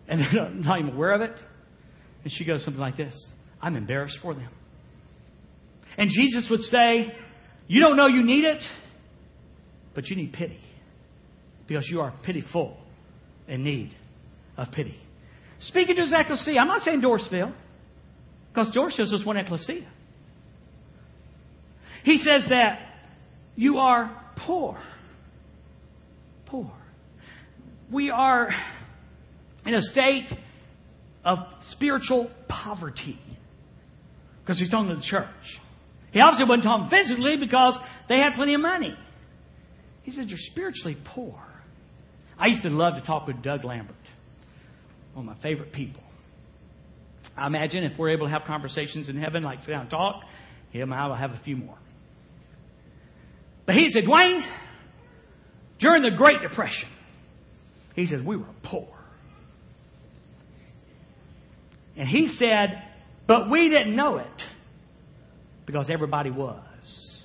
[0.08, 1.32] and they're not even aware of it.
[2.22, 3.14] And she goes something like this
[3.60, 4.50] I'm embarrassed for them.
[5.96, 7.12] And Jesus would say,
[7.66, 8.62] You don't know you need it,
[9.94, 10.60] but you need pity
[11.66, 12.76] because you are pitiful
[13.48, 13.94] in need
[14.56, 14.96] of pity.
[15.60, 17.54] Speaking to his ecclesia, I'm not saying Dorsville,
[18.52, 19.88] because Dorsville is one ecclesia.
[22.04, 22.80] He says that
[23.56, 24.78] you are poor.
[26.46, 26.70] Poor.
[27.90, 28.50] We are
[29.64, 30.28] in a state
[31.24, 31.38] of
[31.70, 33.18] spiritual poverty.
[34.42, 35.28] Because he's talking to the church.
[36.14, 37.76] He obviously wasn't talking physically because
[38.08, 38.94] they had plenty of money.
[40.04, 41.42] He said, You're spiritually poor.
[42.38, 43.96] I used to love to talk with Doug Lambert,
[45.12, 46.02] one of my favorite people.
[47.36, 50.22] I imagine if we're able to have conversations in heaven, like sit down and talk,
[50.70, 51.78] him and I will have a few more.
[53.66, 54.40] But he said, Dwayne,
[55.80, 56.88] during the Great Depression,
[57.96, 58.86] he said, we were poor.
[61.96, 62.84] And he said,
[63.26, 64.43] but we didn't know it
[65.66, 67.24] because everybody was.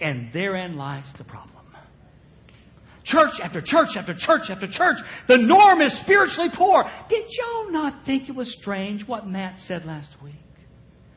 [0.00, 1.54] And therein lies the problem.
[3.04, 4.98] Church after church after church after church,
[5.28, 6.84] the norm is spiritually poor.
[7.08, 10.34] Did y'all not think it was strange what Matt said last week?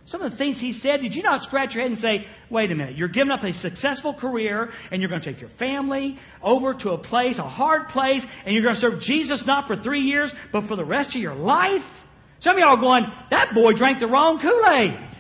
[0.06, 2.72] Some of the things he said, did you not scratch your head and say, wait
[2.72, 6.18] a minute, you're giving up a successful career and you're going to take your family
[6.42, 9.76] over to a place, a hard place, and you're going to serve Jesus not for
[9.82, 11.82] three years, but for the rest of your life?
[12.40, 15.18] Some of y'all are going, that boy drank the wrong Kool-Aid.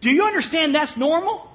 [0.00, 1.50] Do you understand that's normal?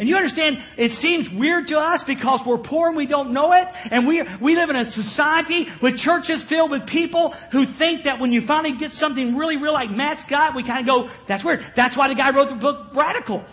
[0.00, 3.52] And you understand, it seems weird to us because we're poor and we don't know
[3.52, 3.66] it.
[3.90, 8.18] And we, we live in a society with churches filled with people who think that
[8.18, 11.44] when you finally get something really real like Matt's got, we kind of go, that's
[11.44, 11.60] weird.
[11.76, 13.44] That's why the guy wrote the book Radical.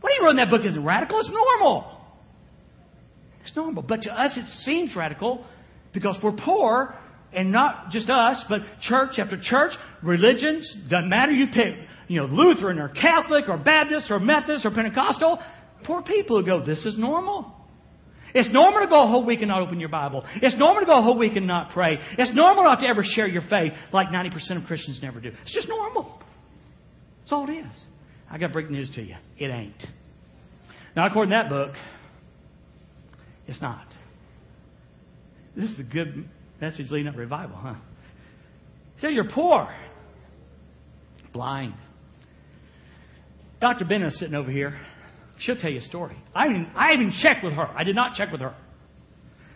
[0.00, 2.00] What he wrote in that book isn't radical, it's normal.
[3.44, 3.84] It's normal.
[3.84, 5.46] But to us, it seems radical
[5.92, 6.96] because we're poor
[7.32, 11.74] and not just us, but church after church, religions, doesn't matter you pick,
[12.08, 15.38] you know, Lutheran or Catholic or Baptist or Methodist or Pentecostal,
[15.84, 17.54] poor people who go, this is normal.
[18.34, 20.24] It's normal to go a whole week and not open your Bible.
[20.36, 21.98] It's normal to go a whole week and not pray.
[22.18, 25.30] It's normal not to ever share your faith like 90% of Christians never do.
[25.42, 26.20] It's just normal.
[27.20, 27.84] That's all it is.
[28.30, 29.16] I got breaking news to you.
[29.38, 29.82] It ain't.
[30.94, 31.74] Now, according to that book,
[33.46, 33.86] it's not.
[35.56, 36.28] This is a good
[36.60, 37.74] message leading up revival, huh?
[38.96, 39.68] It says you're poor,
[41.32, 41.74] blind.
[43.60, 43.84] Dr.
[43.84, 44.78] Bennett is sitting over here.
[45.40, 46.16] She'll tell you a story.
[46.34, 47.66] I even, I even checked with her.
[47.66, 48.54] I did not check with her.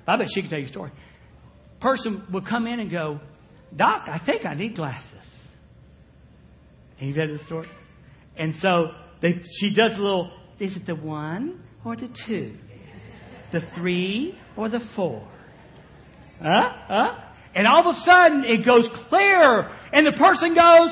[0.06, 0.92] I bet she can tell you a story.
[1.80, 3.20] Person would come in and go,
[3.74, 5.08] Doc, I think I need glasses.
[6.98, 7.68] And you've heard the story?
[8.36, 8.88] And so
[9.20, 12.54] they, she does a little, is it the one or the two?
[13.52, 15.28] The three or the four?
[16.42, 16.72] Huh?
[16.88, 17.18] Huh?
[17.54, 20.90] And all of a sudden it goes clear and the person goes,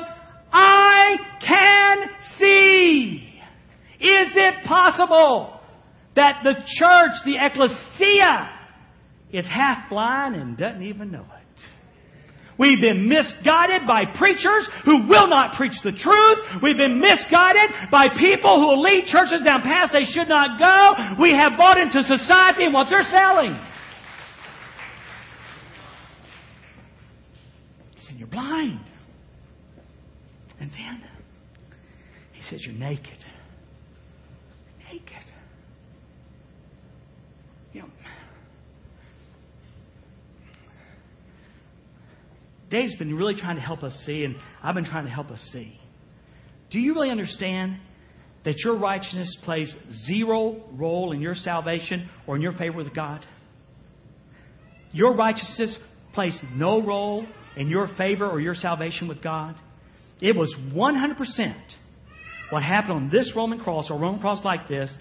[0.51, 2.09] I can
[2.39, 3.27] see.
[3.99, 5.59] Is it possible
[6.15, 8.49] that the church, the ecclesia,
[9.31, 11.41] is half blind and doesn't even know it?
[12.61, 16.61] We've been misguided by preachers who will not preach the truth.
[16.61, 21.21] We've been misguided by people who lead churches down paths they should not go.
[21.21, 23.57] We have bought into society and what they're selling.
[27.95, 28.79] He said, You're blind.
[30.59, 31.03] And then
[32.33, 33.17] he says, You're naked.
[34.91, 35.25] Naked.
[37.73, 37.87] You know,
[42.69, 45.41] Dave's been really trying to help us see, and I've been trying to help us
[45.51, 45.77] see.
[46.71, 47.77] Do you really understand
[48.45, 49.73] that your righteousness plays
[50.07, 53.25] zero role in your salvation or in your favor with God?
[54.93, 55.75] Your righteousness
[56.13, 59.55] plays no role in your favor or your salvation with God.
[60.19, 61.55] It was 100%
[62.51, 64.93] what happened on this Roman cross or Roman cross like this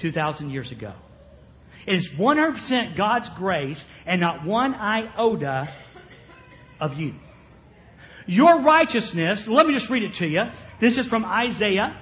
[0.00, 0.92] 2,000 years ago.
[1.86, 5.72] It is 100% God's grace and not one iota
[6.80, 7.14] of you.
[8.26, 10.42] Your righteousness, let me just read it to you.
[10.80, 11.98] This is from Isaiah.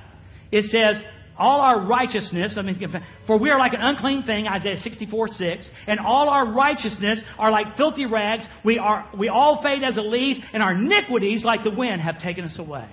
[0.50, 1.02] It says,
[1.38, 2.80] all our righteousness, I mean,
[3.26, 7.50] for we are like an unclean thing, Isaiah 64, 6, and all our righteousness are
[7.50, 8.46] like filthy rags.
[8.64, 12.18] We are, we all fade as a leaf, and our iniquities, like the wind, have
[12.18, 12.88] taken us away.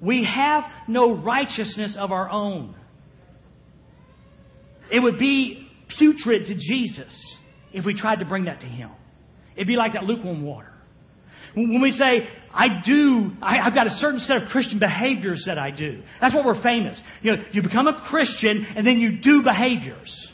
[0.00, 2.76] We have no righteousness of our own.
[4.92, 7.38] It would be putrid to Jesus
[7.72, 8.90] if we tried to bring that to Him.
[9.56, 10.72] It'd be like that lukewarm water.
[11.54, 12.28] When we say,
[12.58, 16.02] I do, I, have got a certain set of Christian behaviors that I do.
[16.20, 17.00] That's what we're famous.
[17.22, 20.28] You know, you become a Christian and then you do behaviors.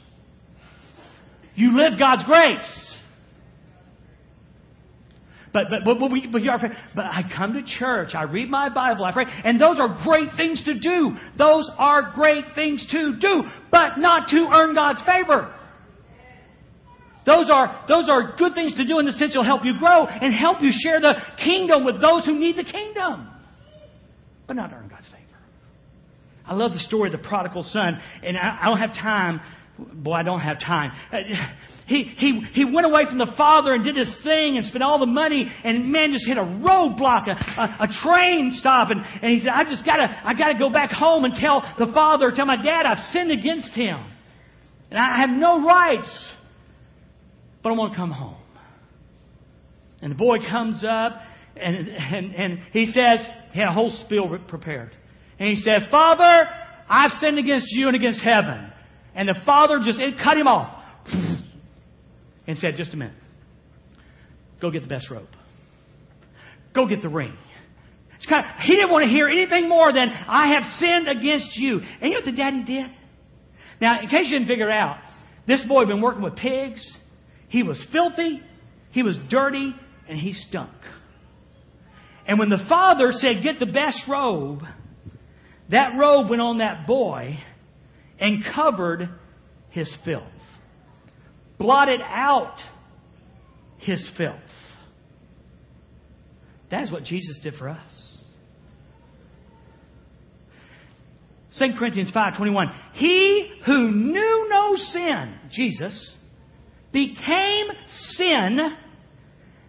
[1.54, 2.96] You live God's grace.
[5.52, 6.40] But, but, but, but, we, but,
[6.96, 10.30] but I come to church, I read my Bible, I pray, and those are great
[10.34, 11.12] things to do.
[11.36, 15.54] Those are great things to do, but not to earn God's favor.
[17.26, 20.06] Those are, those are good things to do in the sense it'll help you grow
[20.06, 23.28] and help you share the kingdom with those who need the kingdom.
[24.46, 25.20] But not earn God's favor.
[26.46, 29.40] I love the story of the prodigal son, and I, I don't have time.
[29.78, 30.92] Boy, I don't have time.
[31.10, 31.16] Uh,
[31.86, 34.98] he, he, he went away from the father and did his thing and spent all
[34.98, 39.32] the money, and man just hit a roadblock, a, a, a train stop, and, and
[39.32, 42.46] he said, I just gotta, I gotta go back home and tell the father, tell
[42.46, 44.04] my dad I've sinned against him.
[44.90, 46.34] And I have no rights
[47.64, 48.36] but I want to come home.
[50.02, 51.14] And the boy comes up
[51.56, 53.20] and, and, and he says,
[53.52, 54.94] he had a whole spiel prepared.
[55.38, 56.46] And he says, Father,
[56.88, 58.70] I've sinned against you and against heaven.
[59.14, 60.84] And the father just it cut him off
[62.46, 63.14] and said, Just a minute.
[64.60, 65.28] Go get the best rope.
[66.74, 67.34] Go get the ring.
[68.28, 71.78] Kind of, he didn't want to hear anything more than, I have sinned against you.
[71.78, 72.90] And you know what the daddy did?
[73.80, 74.98] Now, in case you didn't figure it out,
[75.46, 76.82] this boy had been working with pigs
[77.54, 78.42] he was filthy,
[78.90, 79.76] he was dirty,
[80.08, 80.72] and he stunk.
[82.26, 84.62] And when the father said, Get the best robe,
[85.70, 87.38] that robe went on that boy
[88.18, 89.08] and covered
[89.70, 90.24] his filth,
[91.56, 92.56] blotted out
[93.78, 94.34] his filth.
[96.72, 98.22] That is what Jesus did for us.
[101.60, 106.16] 2 Corinthians 5:21 He who knew no sin, Jesus,
[106.94, 107.66] became
[108.16, 108.60] sin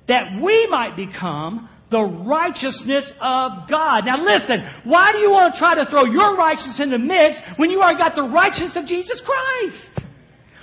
[0.07, 4.05] that we might become the righteousness of God.
[4.05, 7.37] Now listen, why do you want to try to throw your righteousness in the mix
[7.57, 10.05] when you already got the righteousness of Jesus Christ?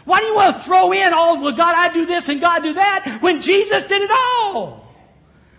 [0.05, 2.63] Why do you want to throw in all, well, God, I do this and God
[2.63, 4.95] do that when Jesus did it all?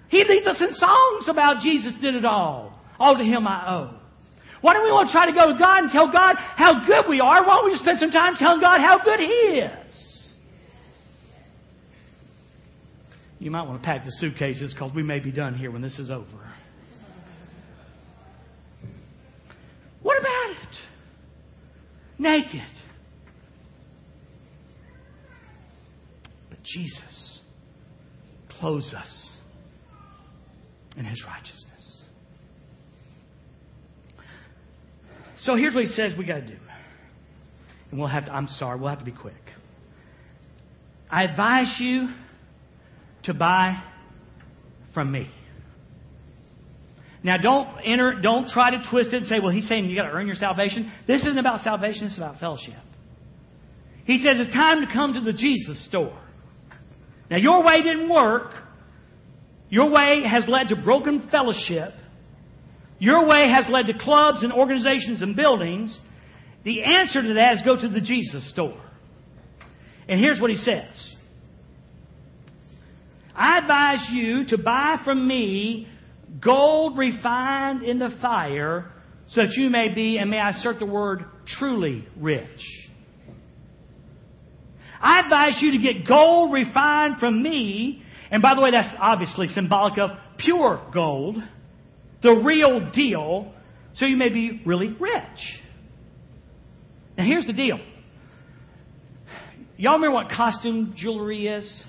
[0.09, 2.79] He leads us in songs about Jesus did it all.
[2.99, 3.99] All to Him I owe.
[4.61, 7.05] Why don't we want to try to go to God and tell God how good
[7.09, 7.43] we are?
[7.45, 10.12] Why don't we just spend some time telling God how good He is?
[13.43, 15.99] You might want to pack the suitcases because we may be done here when this
[15.99, 16.49] is over.
[20.01, 20.77] What about it?
[22.17, 22.61] Naked.
[26.49, 27.41] But Jesus
[28.47, 29.31] clothes us
[30.95, 32.03] in his righteousness.
[35.39, 36.57] So here's what he says we got to do.
[37.91, 39.33] And we'll have to, I'm sorry, we'll have to be quick.
[41.11, 42.07] I advise you
[43.23, 43.81] to buy
[44.93, 45.29] from me.
[47.23, 50.11] Now don't enter, don't try to twist it and say, well, he's saying you gotta
[50.11, 50.91] earn your salvation.
[51.07, 52.75] This isn't about salvation, it's about fellowship.
[54.05, 56.19] He says it's time to come to the Jesus store.
[57.31, 58.51] Now your way didn't work.
[59.69, 61.93] Your way has led to broken fellowship.
[62.99, 65.97] Your way has led to clubs and organizations and buildings.
[66.63, 68.79] The answer to that is go to the Jesus store.
[70.07, 71.15] And here's what he says.
[73.35, 75.87] I advise you to buy from me
[76.39, 78.91] gold refined in the fire
[79.29, 82.47] so that you may be, and may I assert the word, truly rich.
[85.01, 89.47] I advise you to get gold refined from me, and by the way, that's obviously
[89.47, 91.37] symbolic of pure gold,
[92.21, 93.53] the real deal,
[93.95, 95.61] so you may be really rich.
[97.17, 97.79] Now, here's the deal.
[99.77, 101.83] Y'all remember what costume jewelry is?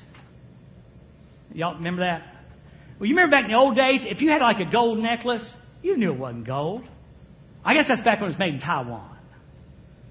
[1.55, 2.23] Y'all remember that?
[2.99, 5.49] Well, you remember back in the old days, if you had like a gold necklace,
[5.83, 6.83] you knew it wasn't gold.
[7.65, 9.17] I guess that's back when it was made in Taiwan.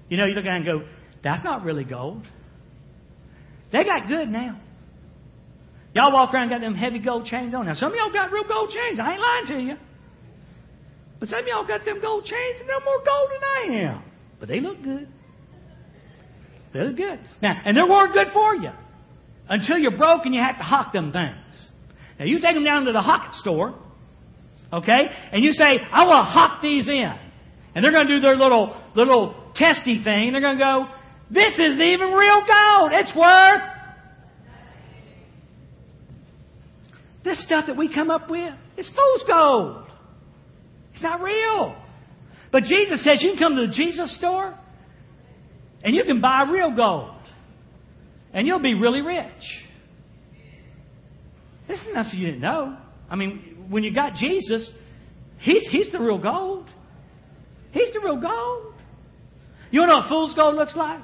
[0.08, 0.82] You know, you look at it and go,
[1.22, 2.24] that's not really gold.
[3.72, 4.60] They got good now.
[5.94, 7.66] Y'all walk around and got them heavy gold chains on.
[7.66, 8.98] Now, some of y'all got real gold chains.
[8.98, 9.76] I ain't lying to you.
[11.20, 14.02] But some of y'all got them gold chains and they're more gold than I am.
[14.40, 15.08] But they look good.
[16.72, 17.20] They look good.
[17.40, 18.70] Now, and they weren't good for you
[19.48, 21.68] until you're broke and you have to hock them things.
[22.18, 23.74] Now, you take them down to the hock store,
[24.72, 25.00] okay,
[25.32, 27.14] and you say, I want to hock these in.
[27.74, 30.32] And they're going to do their little, little testy thing.
[30.32, 30.86] They're going to go,
[31.30, 32.92] this isn't even real gold.
[32.92, 33.62] It's worth
[37.24, 39.86] This stuff that we come up with, it's fool's gold.
[40.92, 41.74] It's not real.
[42.52, 44.54] But Jesus says you can come to the Jesus store
[45.82, 47.16] and you can buy real gold.
[48.34, 49.30] And you'll be really rich.
[51.68, 52.76] This is nothing you didn't know.
[53.08, 54.70] I mean, when you got Jesus,
[55.38, 56.68] he's, he's the real gold.
[57.70, 58.74] He's the real gold.
[59.70, 61.02] You know what fool's gold looks like?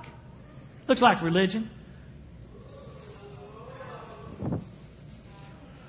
[0.88, 1.70] Looks like religion.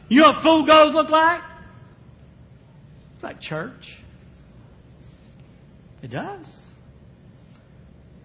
[0.10, 1.42] You know what fool goes look like?
[3.16, 3.98] It's like church.
[6.04, 6.46] It does.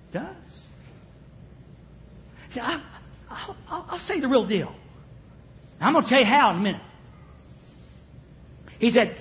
[0.09, 0.61] It does.
[2.53, 2.83] See, I,
[3.69, 4.75] I'll, I'll say the real deal.
[5.81, 6.83] I'm going to tell you how in a minute.
[8.79, 9.17] He said,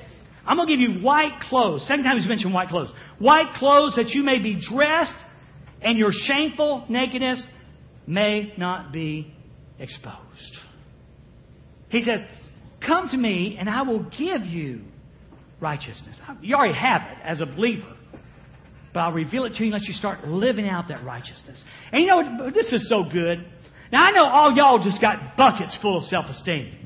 [0.46, 1.86] I'm going to give you white clothes.
[1.88, 2.92] Second time he's mentioned white clothes.
[3.20, 5.16] White clothes that you may be dressed
[5.82, 7.46] and your shameful nakedness
[8.08, 9.34] may not be
[9.80, 10.60] exposed.
[11.90, 12.20] He says,
[12.86, 14.82] Come to me, and I will give you
[15.60, 16.18] righteousness.
[16.42, 17.96] You already have it as a believer.
[18.94, 21.62] But I'll reveal it to you and let you start living out that righteousness.
[21.92, 23.46] And you know, this is so good.
[23.92, 26.86] Now, I know all y'all just got buckets full of self esteem.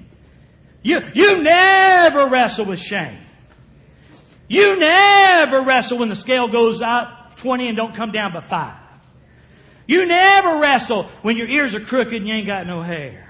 [0.82, 3.20] You, you never wrestle with shame.
[4.48, 8.76] You never wrestle when the scale goes up 20 and don't come down but 5.
[9.88, 13.26] You never wrestle when your ears are crooked and you ain't got no hair.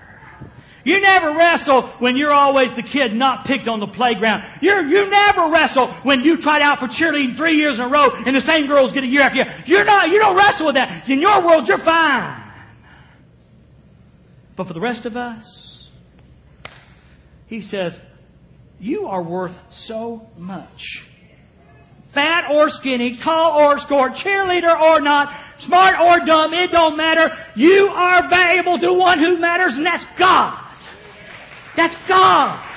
[0.85, 4.43] You never wrestle when you're always the kid not picked on the playground.
[4.61, 8.09] You're, you never wrestle when you tried out for cheerleading three years in a row
[8.11, 9.63] and the same girls get a year after year.
[9.65, 11.09] You're not, you don't wrestle with that.
[11.09, 12.38] In your world, you're fine.
[14.59, 15.87] But for the rest of us,
[17.47, 17.97] he says,
[18.77, 21.01] you are worth so much.
[22.13, 25.29] Fat or skinny, tall or short, cheerleader or not,
[25.59, 27.29] smart or dumb, it don't matter.
[27.55, 30.61] You are valuable to one who matters, and that's God.
[31.77, 32.68] That's God.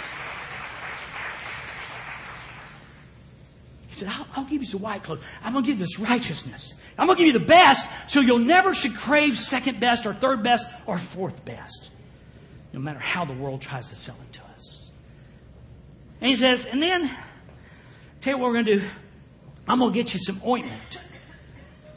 [4.02, 5.20] Said, I'll, I'll, give you some white clothes.
[5.42, 6.72] I'm going to give you this righteousness.
[6.98, 10.14] I'm going to give you the best so you'll never should crave second best or
[10.14, 11.90] third best or fourth best.
[12.72, 14.90] No matter how the world tries to sell it to us.
[16.20, 17.10] And he says, and then,
[18.22, 18.88] tell you what we're going to do.
[19.66, 20.96] I'm going to get you some ointment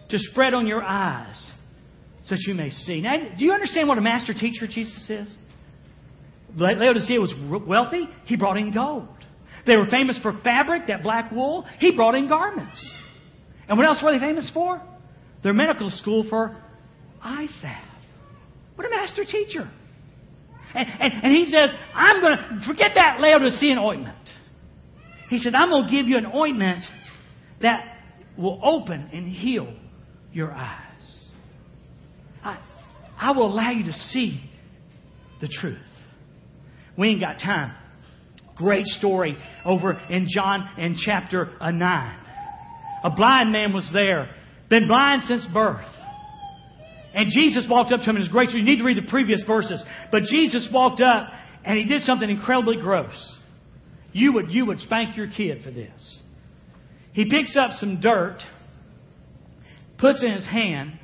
[0.10, 1.54] to spread on your eyes
[2.26, 3.02] so that you may see.
[3.02, 5.38] Now, do you understand what a master teacher Jesus is?
[6.56, 7.34] Laodicea was
[7.68, 8.10] wealthy.
[8.26, 9.08] He brought in gold.
[9.66, 11.66] They were famous for fabric, that black wool.
[11.80, 12.80] He brought in garments.
[13.68, 14.82] And what else were they famous for?
[15.44, 16.56] Their medical school for
[17.22, 17.48] eye.
[18.76, 19.70] What a master teacher.
[20.74, 24.18] And, and, and he says, I'm going to, forget that Laodicean ointment.
[25.30, 26.84] He said, I'm going to give you an ointment
[27.62, 27.80] that
[28.38, 29.74] will open and heal
[30.34, 31.30] your eyes.
[32.44, 32.60] I,
[33.18, 34.50] I will allow you to see
[35.42, 35.78] the truth.
[36.98, 37.76] We ain't got time.
[38.56, 42.20] Great story over in John in chapter uh, 9.
[43.04, 44.34] A blind man was there,
[44.70, 45.86] been blind since birth.
[47.14, 48.50] And Jesus walked up to him in his grace.
[48.54, 49.84] You need to read the previous verses.
[50.12, 51.30] But Jesus walked up
[51.64, 53.38] and he did something incredibly gross.
[54.12, 56.22] You would, you would spank your kid for this.
[57.14, 58.40] He picks up some dirt,
[59.98, 61.00] puts in his hand,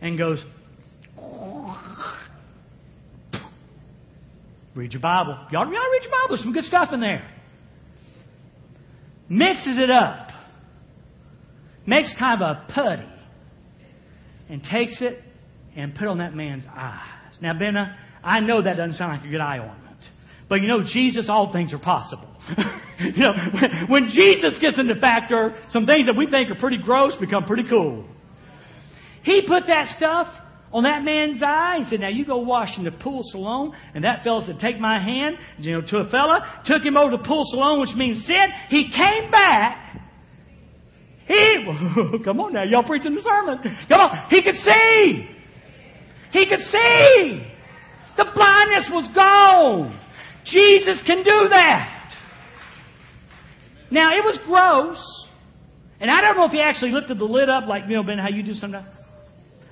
[0.00, 0.44] and goes,
[4.74, 5.38] Read your Bible.
[5.50, 6.36] Y'all, y'all read your Bible.
[6.42, 7.28] Some good stuff in there.
[9.28, 10.28] Mixes it up.
[11.86, 13.08] Makes kind of a putty.
[14.48, 15.20] And takes it
[15.76, 17.38] and put on that man's eyes.
[17.40, 19.82] Now, Benna, I know that doesn't sound like a good eye ornament.
[20.48, 22.28] But you know, Jesus, all things are possible.
[23.00, 23.32] you know,
[23.88, 27.64] when Jesus gets into factor, some things that we think are pretty gross become pretty
[27.68, 28.06] cool.
[29.22, 30.28] He put that stuff
[30.72, 31.80] on that man's eye.
[31.82, 33.72] He said, Now you go wash in the pool Siloam.
[33.94, 37.16] And that fellow said, Take my hand, you know, to a fella, took him over
[37.16, 38.46] to pool Siloam, which means sin.
[38.68, 40.00] He came back
[41.26, 41.66] He,
[42.24, 43.58] come on now, y'all preaching the sermon.
[43.88, 44.30] Come on.
[44.30, 45.28] He could see.
[46.32, 47.46] He could see.
[48.16, 49.98] The blindness was gone.
[50.44, 51.98] Jesus can do that.
[53.90, 55.28] Now, it was gross.
[56.00, 58.18] And I don't know if he actually lifted the lid up like, you know, Ben,
[58.18, 58.88] how you do sometimes.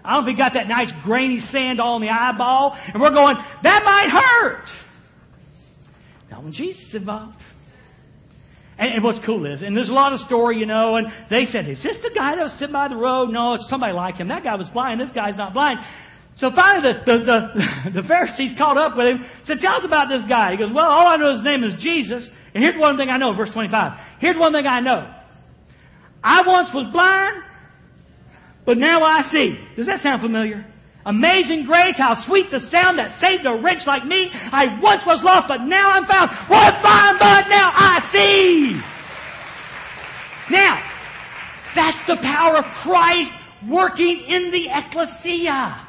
[0.04, 2.76] I don't know if he got that nice grainy sand all in the eyeball.
[2.76, 4.64] And we're going, that might hurt.
[6.30, 7.36] Now, when Jesus is involved,
[8.78, 11.44] and, and, what's cool is, and there's a lot of story, you know, and they
[11.44, 13.28] said, is this the guy that was sitting by the road?
[13.30, 14.28] No, it's somebody like him.
[14.28, 15.00] That guy was blind.
[15.00, 15.80] This guy's not blind.
[16.36, 17.18] So finally, the, the,
[17.92, 20.52] the, the Pharisees caught up with him, said, Tell us about this guy.
[20.52, 22.28] He goes, Well, all I know his name is Jesus.
[22.54, 23.98] And here's one thing I know, verse 25.
[24.18, 25.12] Here's one thing I know.
[26.22, 27.42] I once was blind,
[28.70, 29.58] but now I see.
[29.76, 30.64] Does that sound familiar?
[31.04, 34.30] Amazing grace, how sweet the sound that saved a wretch like me.
[34.32, 36.30] I once was lost, but now I'm found.
[36.48, 38.80] Was blind, but now I see.
[40.54, 40.78] Now,
[41.74, 43.32] that's the power of Christ
[43.68, 45.88] working in the ecclesia.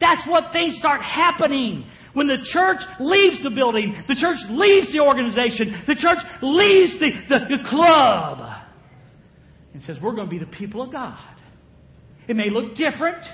[0.00, 1.86] That's what things start happening.
[2.14, 7.12] When the church leaves the building, the church leaves the organization, the church leaves the,
[7.28, 8.64] the, the club,
[9.74, 11.35] and says, We're going to be the people of God.
[12.28, 13.24] It may look different,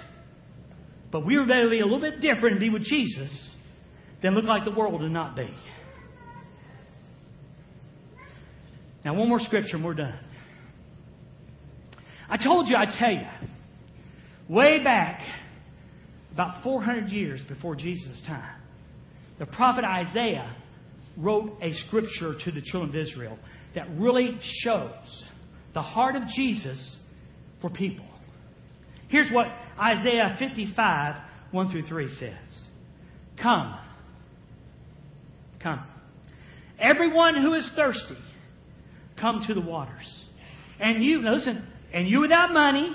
[1.10, 3.54] but we're going to be a little bit different and be with Jesus
[4.22, 5.48] than look like the world and not be.
[9.04, 10.18] Now, one more scripture and we're done.
[12.28, 13.26] I told you I'd tell you,
[14.48, 15.20] way back
[16.32, 18.60] about 400 years before Jesus' time,
[19.38, 20.56] the prophet Isaiah
[21.16, 23.38] wrote a scripture to the children of Israel
[23.74, 25.24] that really shows
[25.74, 26.98] the heart of Jesus
[27.60, 28.06] for people.
[29.12, 29.46] Here's what
[29.78, 31.16] Isaiah 55,
[31.50, 32.66] 1 through 3 says
[33.40, 33.78] Come.
[35.62, 35.84] Come.
[36.78, 38.16] Everyone who is thirsty,
[39.20, 40.10] come to the waters.
[40.80, 42.90] And you, listen, and you without money,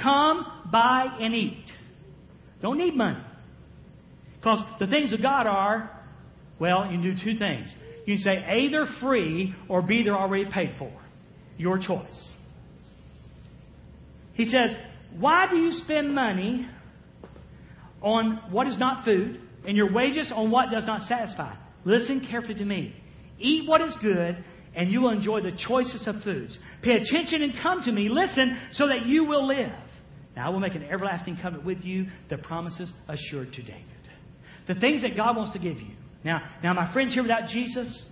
[0.00, 1.64] come buy and eat.
[2.60, 3.24] Don't need money.
[4.36, 5.98] Because the things of God are,
[6.60, 7.68] well, you can do two things.
[8.06, 10.92] You can say A, they're free, or B, they're already paid for.
[11.56, 12.32] Your choice.
[14.34, 14.76] He says,
[15.18, 16.68] Why do you spend money
[18.00, 21.54] on what is not food, and your wages on what does not satisfy?
[21.84, 22.94] Listen carefully to me.
[23.38, 24.42] Eat what is good,
[24.74, 26.58] and you will enjoy the choicest of foods.
[26.82, 28.08] Pay attention and come to me.
[28.08, 29.72] Listen so that you will live.
[30.34, 33.84] Now I will make an everlasting covenant with you, the promises assured to David.
[34.68, 35.90] The things that God wants to give you.
[36.24, 38.06] Now, now my friends here without Jesus,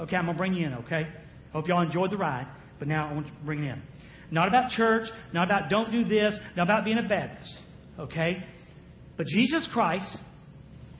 [0.00, 1.08] okay, I'm going to bring you in, okay?
[1.52, 2.46] Hope y'all enjoyed the ride,
[2.78, 3.82] but now I want to bring it in.
[4.30, 7.58] Not about church, not about don't do this, not about being a Baptist,
[7.98, 8.44] okay?
[9.16, 10.16] But Jesus Christ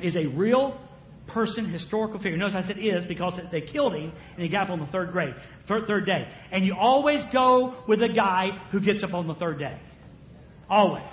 [0.00, 0.80] is a real
[1.28, 2.36] person, historical figure.
[2.36, 5.12] Notice I said is because they killed him and he got up on the third
[5.12, 5.34] grade,
[5.68, 6.26] third, third day.
[6.50, 9.78] And you always go with a guy who gets up on the third day.
[10.68, 11.12] Always.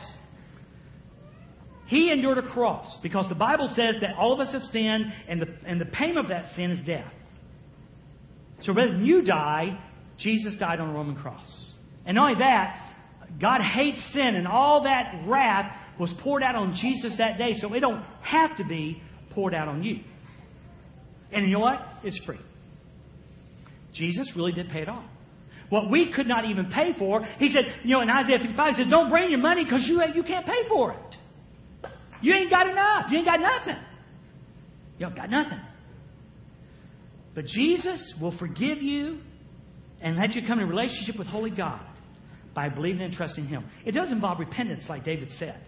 [1.88, 5.42] He endured a cross because the Bible says that all of us have sinned and
[5.42, 7.12] the, and the payment of that sin is death.
[8.62, 9.80] So rather than you die,
[10.18, 11.74] Jesus died on a Roman cross.
[12.08, 12.96] And not only that,
[13.40, 17.74] God hates sin and all that wrath was poured out on Jesus that day, so
[17.74, 19.02] it don't have to be
[19.32, 20.00] poured out on you.
[21.32, 21.80] And you know what?
[22.04, 22.40] It's free.
[23.94, 25.04] Jesus really did pay it all.
[25.70, 28.84] What we could not even pay for, he said, you know, in Isaiah 55, he
[28.84, 31.90] says, don't bring your money because you, you can't pay for it.
[32.22, 33.08] You ain't got enough.
[33.12, 33.76] You ain't got nothing.
[34.98, 35.60] You don't got nothing.
[37.36, 39.20] But Jesus will forgive you
[40.02, 41.82] and let you come in relationship with Holy God
[42.58, 43.66] by believing and trusting Him.
[43.86, 45.60] It does involve repentance, like David said,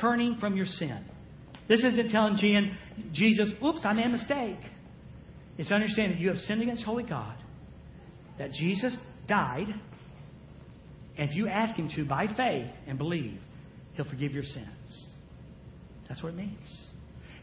[0.00, 1.04] turning from your sin.
[1.68, 2.38] This isn't telling
[3.12, 4.56] Jesus, oops, I made a mistake.
[5.58, 7.36] It's understanding that you have sinned against Holy God,
[8.38, 8.96] that Jesus
[9.28, 9.66] died,
[11.18, 13.38] and if you ask Him to by faith and believe,
[13.92, 15.08] He'll forgive your sins.
[16.08, 16.80] That's what it means.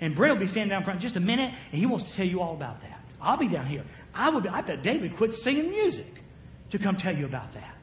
[0.02, 2.18] And Brent will be standing down front in just a minute, and he wants to
[2.18, 3.02] tell you all about that.
[3.22, 3.86] I'll be down here.
[4.16, 4.48] I would.
[4.48, 6.12] I bet David quit singing music
[6.72, 7.76] to come tell you about that.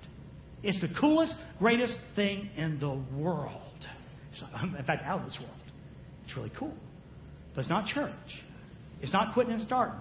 [0.62, 3.62] It's the coolest, greatest thing in the world.
[4.54, 5.54] Um, in fact, out of this world.
[6.24, 6.74] It's really cool.
[7.54, 8.12] But it's not church.
[9.00, 10.00] It's not quitting and starting.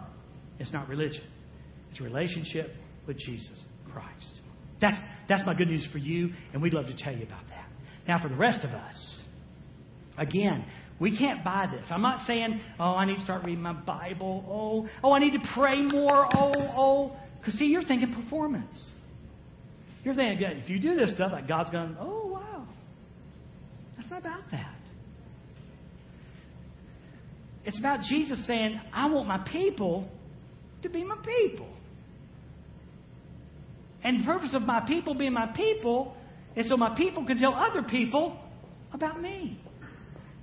[0.60, 1.24] It's not religion.
[1.92, 2.74] It's a relationship
[3.08, 3.64] with Jesus.
[3.96, 4.42] Christ.
[4.82, 4.98] That's,
[5.30, 7.66] that's my good news for you, and we'd love to tell you about that.
[8.08, 9.20] Now, for the rest of us,
[10.18, 10.66] again,
[11.00, 11.86] we can't buy this.
[11.90, 14.44] I'm not saying, oh, I need to start reading my Bible.
[14.48, 16.28] Oh, oh, I need to pray more.
[16.36, 17.18] Oh, oh.
[17.40, 18.76] Because, see, you're thinking performance.
[20.06, 22.68] You're thinking, if you do this stuff, like God's going, oh, wow.
[23.98, 24.76] That's not about that.
[27.66, 30.08] It's about Jesus saying, I want my people
[30.84, 31.68] to be my people.
[34.04, 36.16] And the purpose of my people being my people
[36.56, 38.40] is so my people can tell other people
[38.94, 39.60] about me.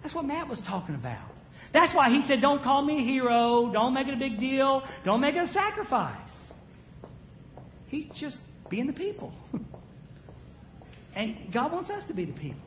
[0.02, 1.30] That's what Matt was talking about.
[1.72, 3.70] That's why he said, Don't call me a hero.
[3.72, 4.82] Don't make it a big deal.
[5.04, 6.18] Don't make it a sacrifice.
[7.86, 8.38] He's just
[8.72, 9.30] being the people.
[11.14, 12.62] and God wants us to be the people.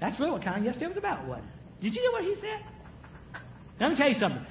[0.00, 1.82] That's really what Kanye yesterday was about, wasn't it?
[1.84, 3.40] Did you hear what he said?
[3.80, 4.44] Let me tell you something.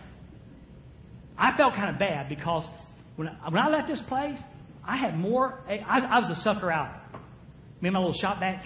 [1.38, 2.66] I felt kind of bad because
[3.18, 4.40] when I, when I left this place,
[4.86, 5.60] I had more.
[5.68, 6.96] I, I was a sucker out.
[7.82, 8.64] Me and my little shop back.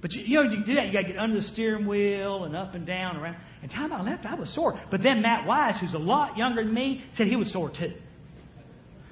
[0.00, 0.86] But you, you know, you do that.
[0.86, 3.36] You got to get under the steering wheel and up and down around.
[3.62, 4.78] And time I left, I was sore.
[4.90, 7.92] But then Matt Wise, who's a lot younger than me, said he was sore too.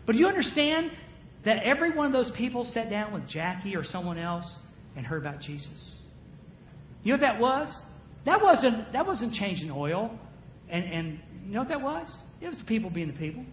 [0.06, 0.90] But do you understand
[1.44, 4.58] that every one of those people sat down with Jackie or someone else
[4.96, 5.96] and heard about Jesus?
[7.02, 7.80] You know what that was?
[8.26, 10.10] That wasn't that wasn't changing oil,
[10.68, 12.06] and and you know what that was?
[12.40, 13.44] It was the people being the people,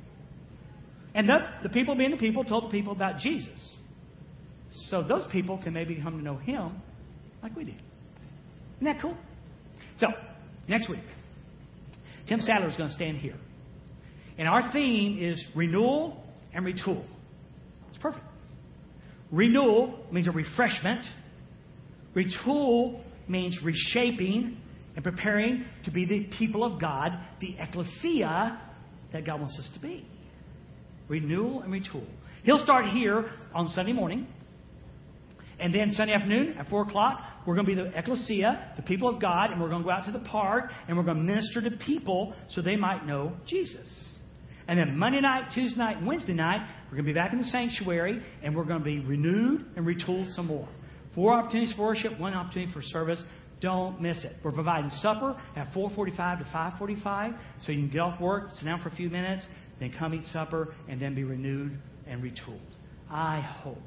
[1.16, 3.76] and the, the people being the people told the people about Jesus.
[4.90, 6.82] So those people can maybe come to know Him
[7.42, 7.82] like we did.
[8.78, 9.16] Isn't that cool?
[10.00, 10.08] So
[10.68, 11.00] next week,
[12.28, 13.38] Tim Sadler is going to stand here,
[14.38, 16.22] and our theme is renewal
[16.58, 17.06] and retool.
[17.90, 18.26] It's perfect.
[19.32, 21.06] Renewal means a refreshment.
[22.16, 24.58] Retool means reshaping
[24.96, 28.60] and preparing to be the people of God, the ecclesia
[29.14, 30.06] that God wants us to be.
[31.08, 32.06] Renewal and retool.
[32.44, 34.28] He'll start here on Sunday morning.
[35.60, 39.10] And then Sunday afternoon at 4 o'clock, we're going to be the ecclesia, the people
[39.10, 41.24] of God, and we're going to go out to the park and we're going to
[41.24, 44.17] minister to people so they might know Jesus.
[44.68, 47.46] And then Monday night, Tuesday night, Wednesday night, we're going to be back in the
[47.46, 50.68] sanctuary and we're going to be renewed and retooled some more.
[51.16, 53.24] Four opportunities for worship, one opportunity for service.
[53.60, 54.36] Don't miss it.
[54.44, 58.82] We're providing supper at 4:45 to 5:45, so you can get off work, sit down
[58.82, 59.48] for a few minutes,
[59.80, 62.60] then come eat supper, and then be renewed and retooled.
[63.10, 63.82] I hope,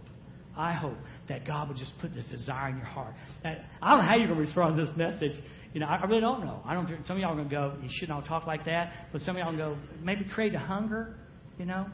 [0.56, 0.96] I hope
[1.28, 3.14] that God would just put this desire in your heart.
[3.44, 3.58] I
[3.90, 5.40] don't know how you're going to respond to this message.
[5.72, 6.60] You know, I, really don't know.
[6.64, 6.88] I don't.
[7.06, 8.92] Some of y'all are to go, you should not all talk like that.
[9.12, 11.14] But some of y'all go, maybe create a hunger.
[11.58, 11.86] You know,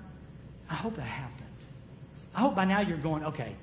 [0.70, 1.43] I hope that happened.
[2.35, 3.57] I hope by now you're going, okay,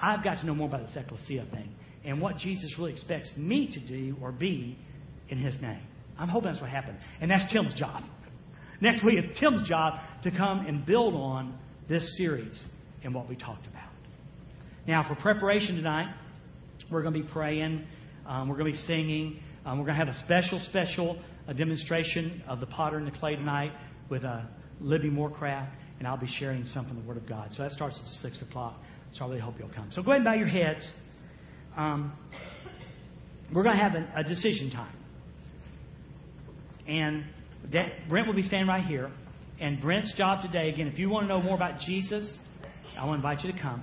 [0.00, 3.70] I've got to know more about this ecclesia thing and what Jesus really expects me
[3.72, 4.78] to do or be
[5.28, 5.82] in His name.
[6.18, 6.98] I'm hoping that's what happened.
[7.20, 8.02] And that's Tim's job.
[8.80, 12.64] Next week is Tim's job to come and build on this series
[13.02, 13.90] and what we talked about.
[14.86, 16.14] Now, for preparation tonight,
[16.90, 17.84] we're going to be praying,
[18.26, 21.18] um, we're going to be singing, um, we're going to have a special, special
[21.54, 23.70] demonstration of the potter and the clay tonight
[24.08, 24.40] with uh,
[24.80, 27.50] Libby Moorcraft, and I'll be sharing some from the Word of God.
[27.52, 28.80] So that starts at 6 o'clock.
[29.12, 29.90] So I really hope you'll come.
[29.92, 30.90] So go ahead and bow your heads.
[31.76, 32.14] Um,
[33.52, 34.96] we're going to have a, a decision time.
[36.86, 37.24] And
[38.08, 39.10] Brent will be standing right here.
[39.60, 42.38] And Brent's job today, again, if you want to know more about Jesus,
[42.98, 43.82] I want to invite you to come.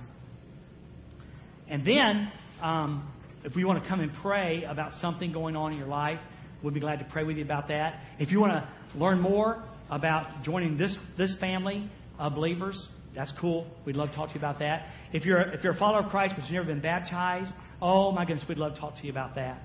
[1.68, 3.12] And then, um,
[3.46, 6.18] if you want to come and pray about something going on in your life,
[6.64, 8.00] we'd be glad to pray with you about that.
[8.18, 11.88] If you want to learn more about joining this, this family
[12.18, 13.68] of believers, that's cool.
[13.86, 14.88] We'd love to talk to you about that.
[15.12, 18.24] If you're, if you're a follower of Christ but you've never been baptized, oh my
[18.24, 19.62] goodness, we'd love to talk to you about that.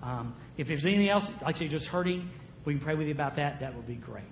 [0.00, 2.30] Um, if there's anything else, like you're just hurting,
[2.64, 3.58] we can pray with you about that.
[3.58, 4.24] That would be great.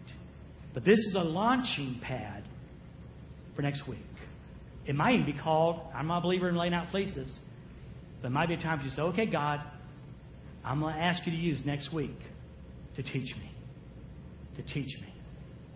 [0.75, 2.45] But this is a launching pad
[3.57, 3.99] for next week.
[4.87, 7.41] It might even be called, I'm a believer in laying out fleeces,
[8.25, 9.61] it might be a time for you say, okay, God,
[10.65, 12.19] I'm going to ask you to use next week
[12.97, 13.51] to teach me.
[14.57, 15.15] To teach me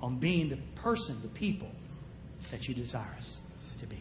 [0.02, 1.70] on being the person, the people
[2.50, 3.38] that you desire us
[3.80, 3.98] to be.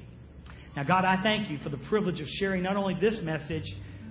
[0.76, 3.64] Now, God, I thank you for the privilege of sharing not only this message,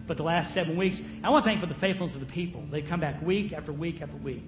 [0.07, 0.99] but the last seven weeks.
[1.23, 2.65] I want to thank you for the faithfulness of the people.
[2.71, 4.45] They come back week after week after week.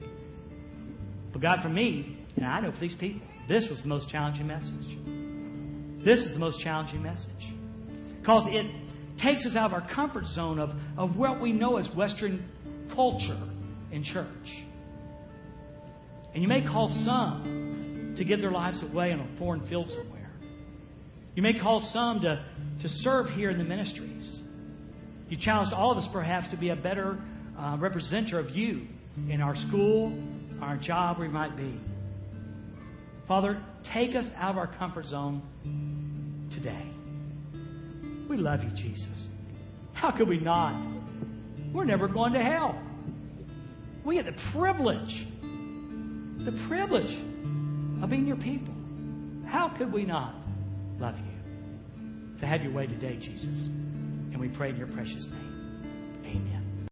[1.32, 4.46] But God, for me, and I know for these people, this was the most challenging
[4.46, 6.04] message.
[6.04, 7.28] This is the most challenging message.
[8.20, 8.66] Because it
[9.22, 12.48] takes us out of our comfort zone of, of what we know as Western
[12.94, 13.40] culture
[13.90, 14.26] in church.
[16.34, 20.30] And you may call some to give their lives away on a foreign field somewhere.
[21.34, 22.44] You may call some to,
[22.82, 24.42] to serve here in the ministries.
[25.28, 27.18] You challenged all of us, perhaps, to be a better
[27.58, 28.86] uh, representative of you
[29.28, 30.16] in our school,
[30.60, 31.80] our job, we might be.
[33.26, 33.62] Father,
[33.92, 35.42] take us out of our comfort zone
[36.54, 36.93] today.
[38.28, 39.28] We love you, Jesus.
[39.92, 40.74] How could we not?
[41.72, 42.80] We're never going to hell.
[44.04, 45.26] We get the privilege,
[46.44, 47.18] the privilege
[48.02, 48.74] of being your people.
[49.46, 50.34] How could we not
[50.98, 52.38] love you?
[52.40, 53.46] So have your way today, Jesus.
[53.46, 55.43] And we pray in your precious name.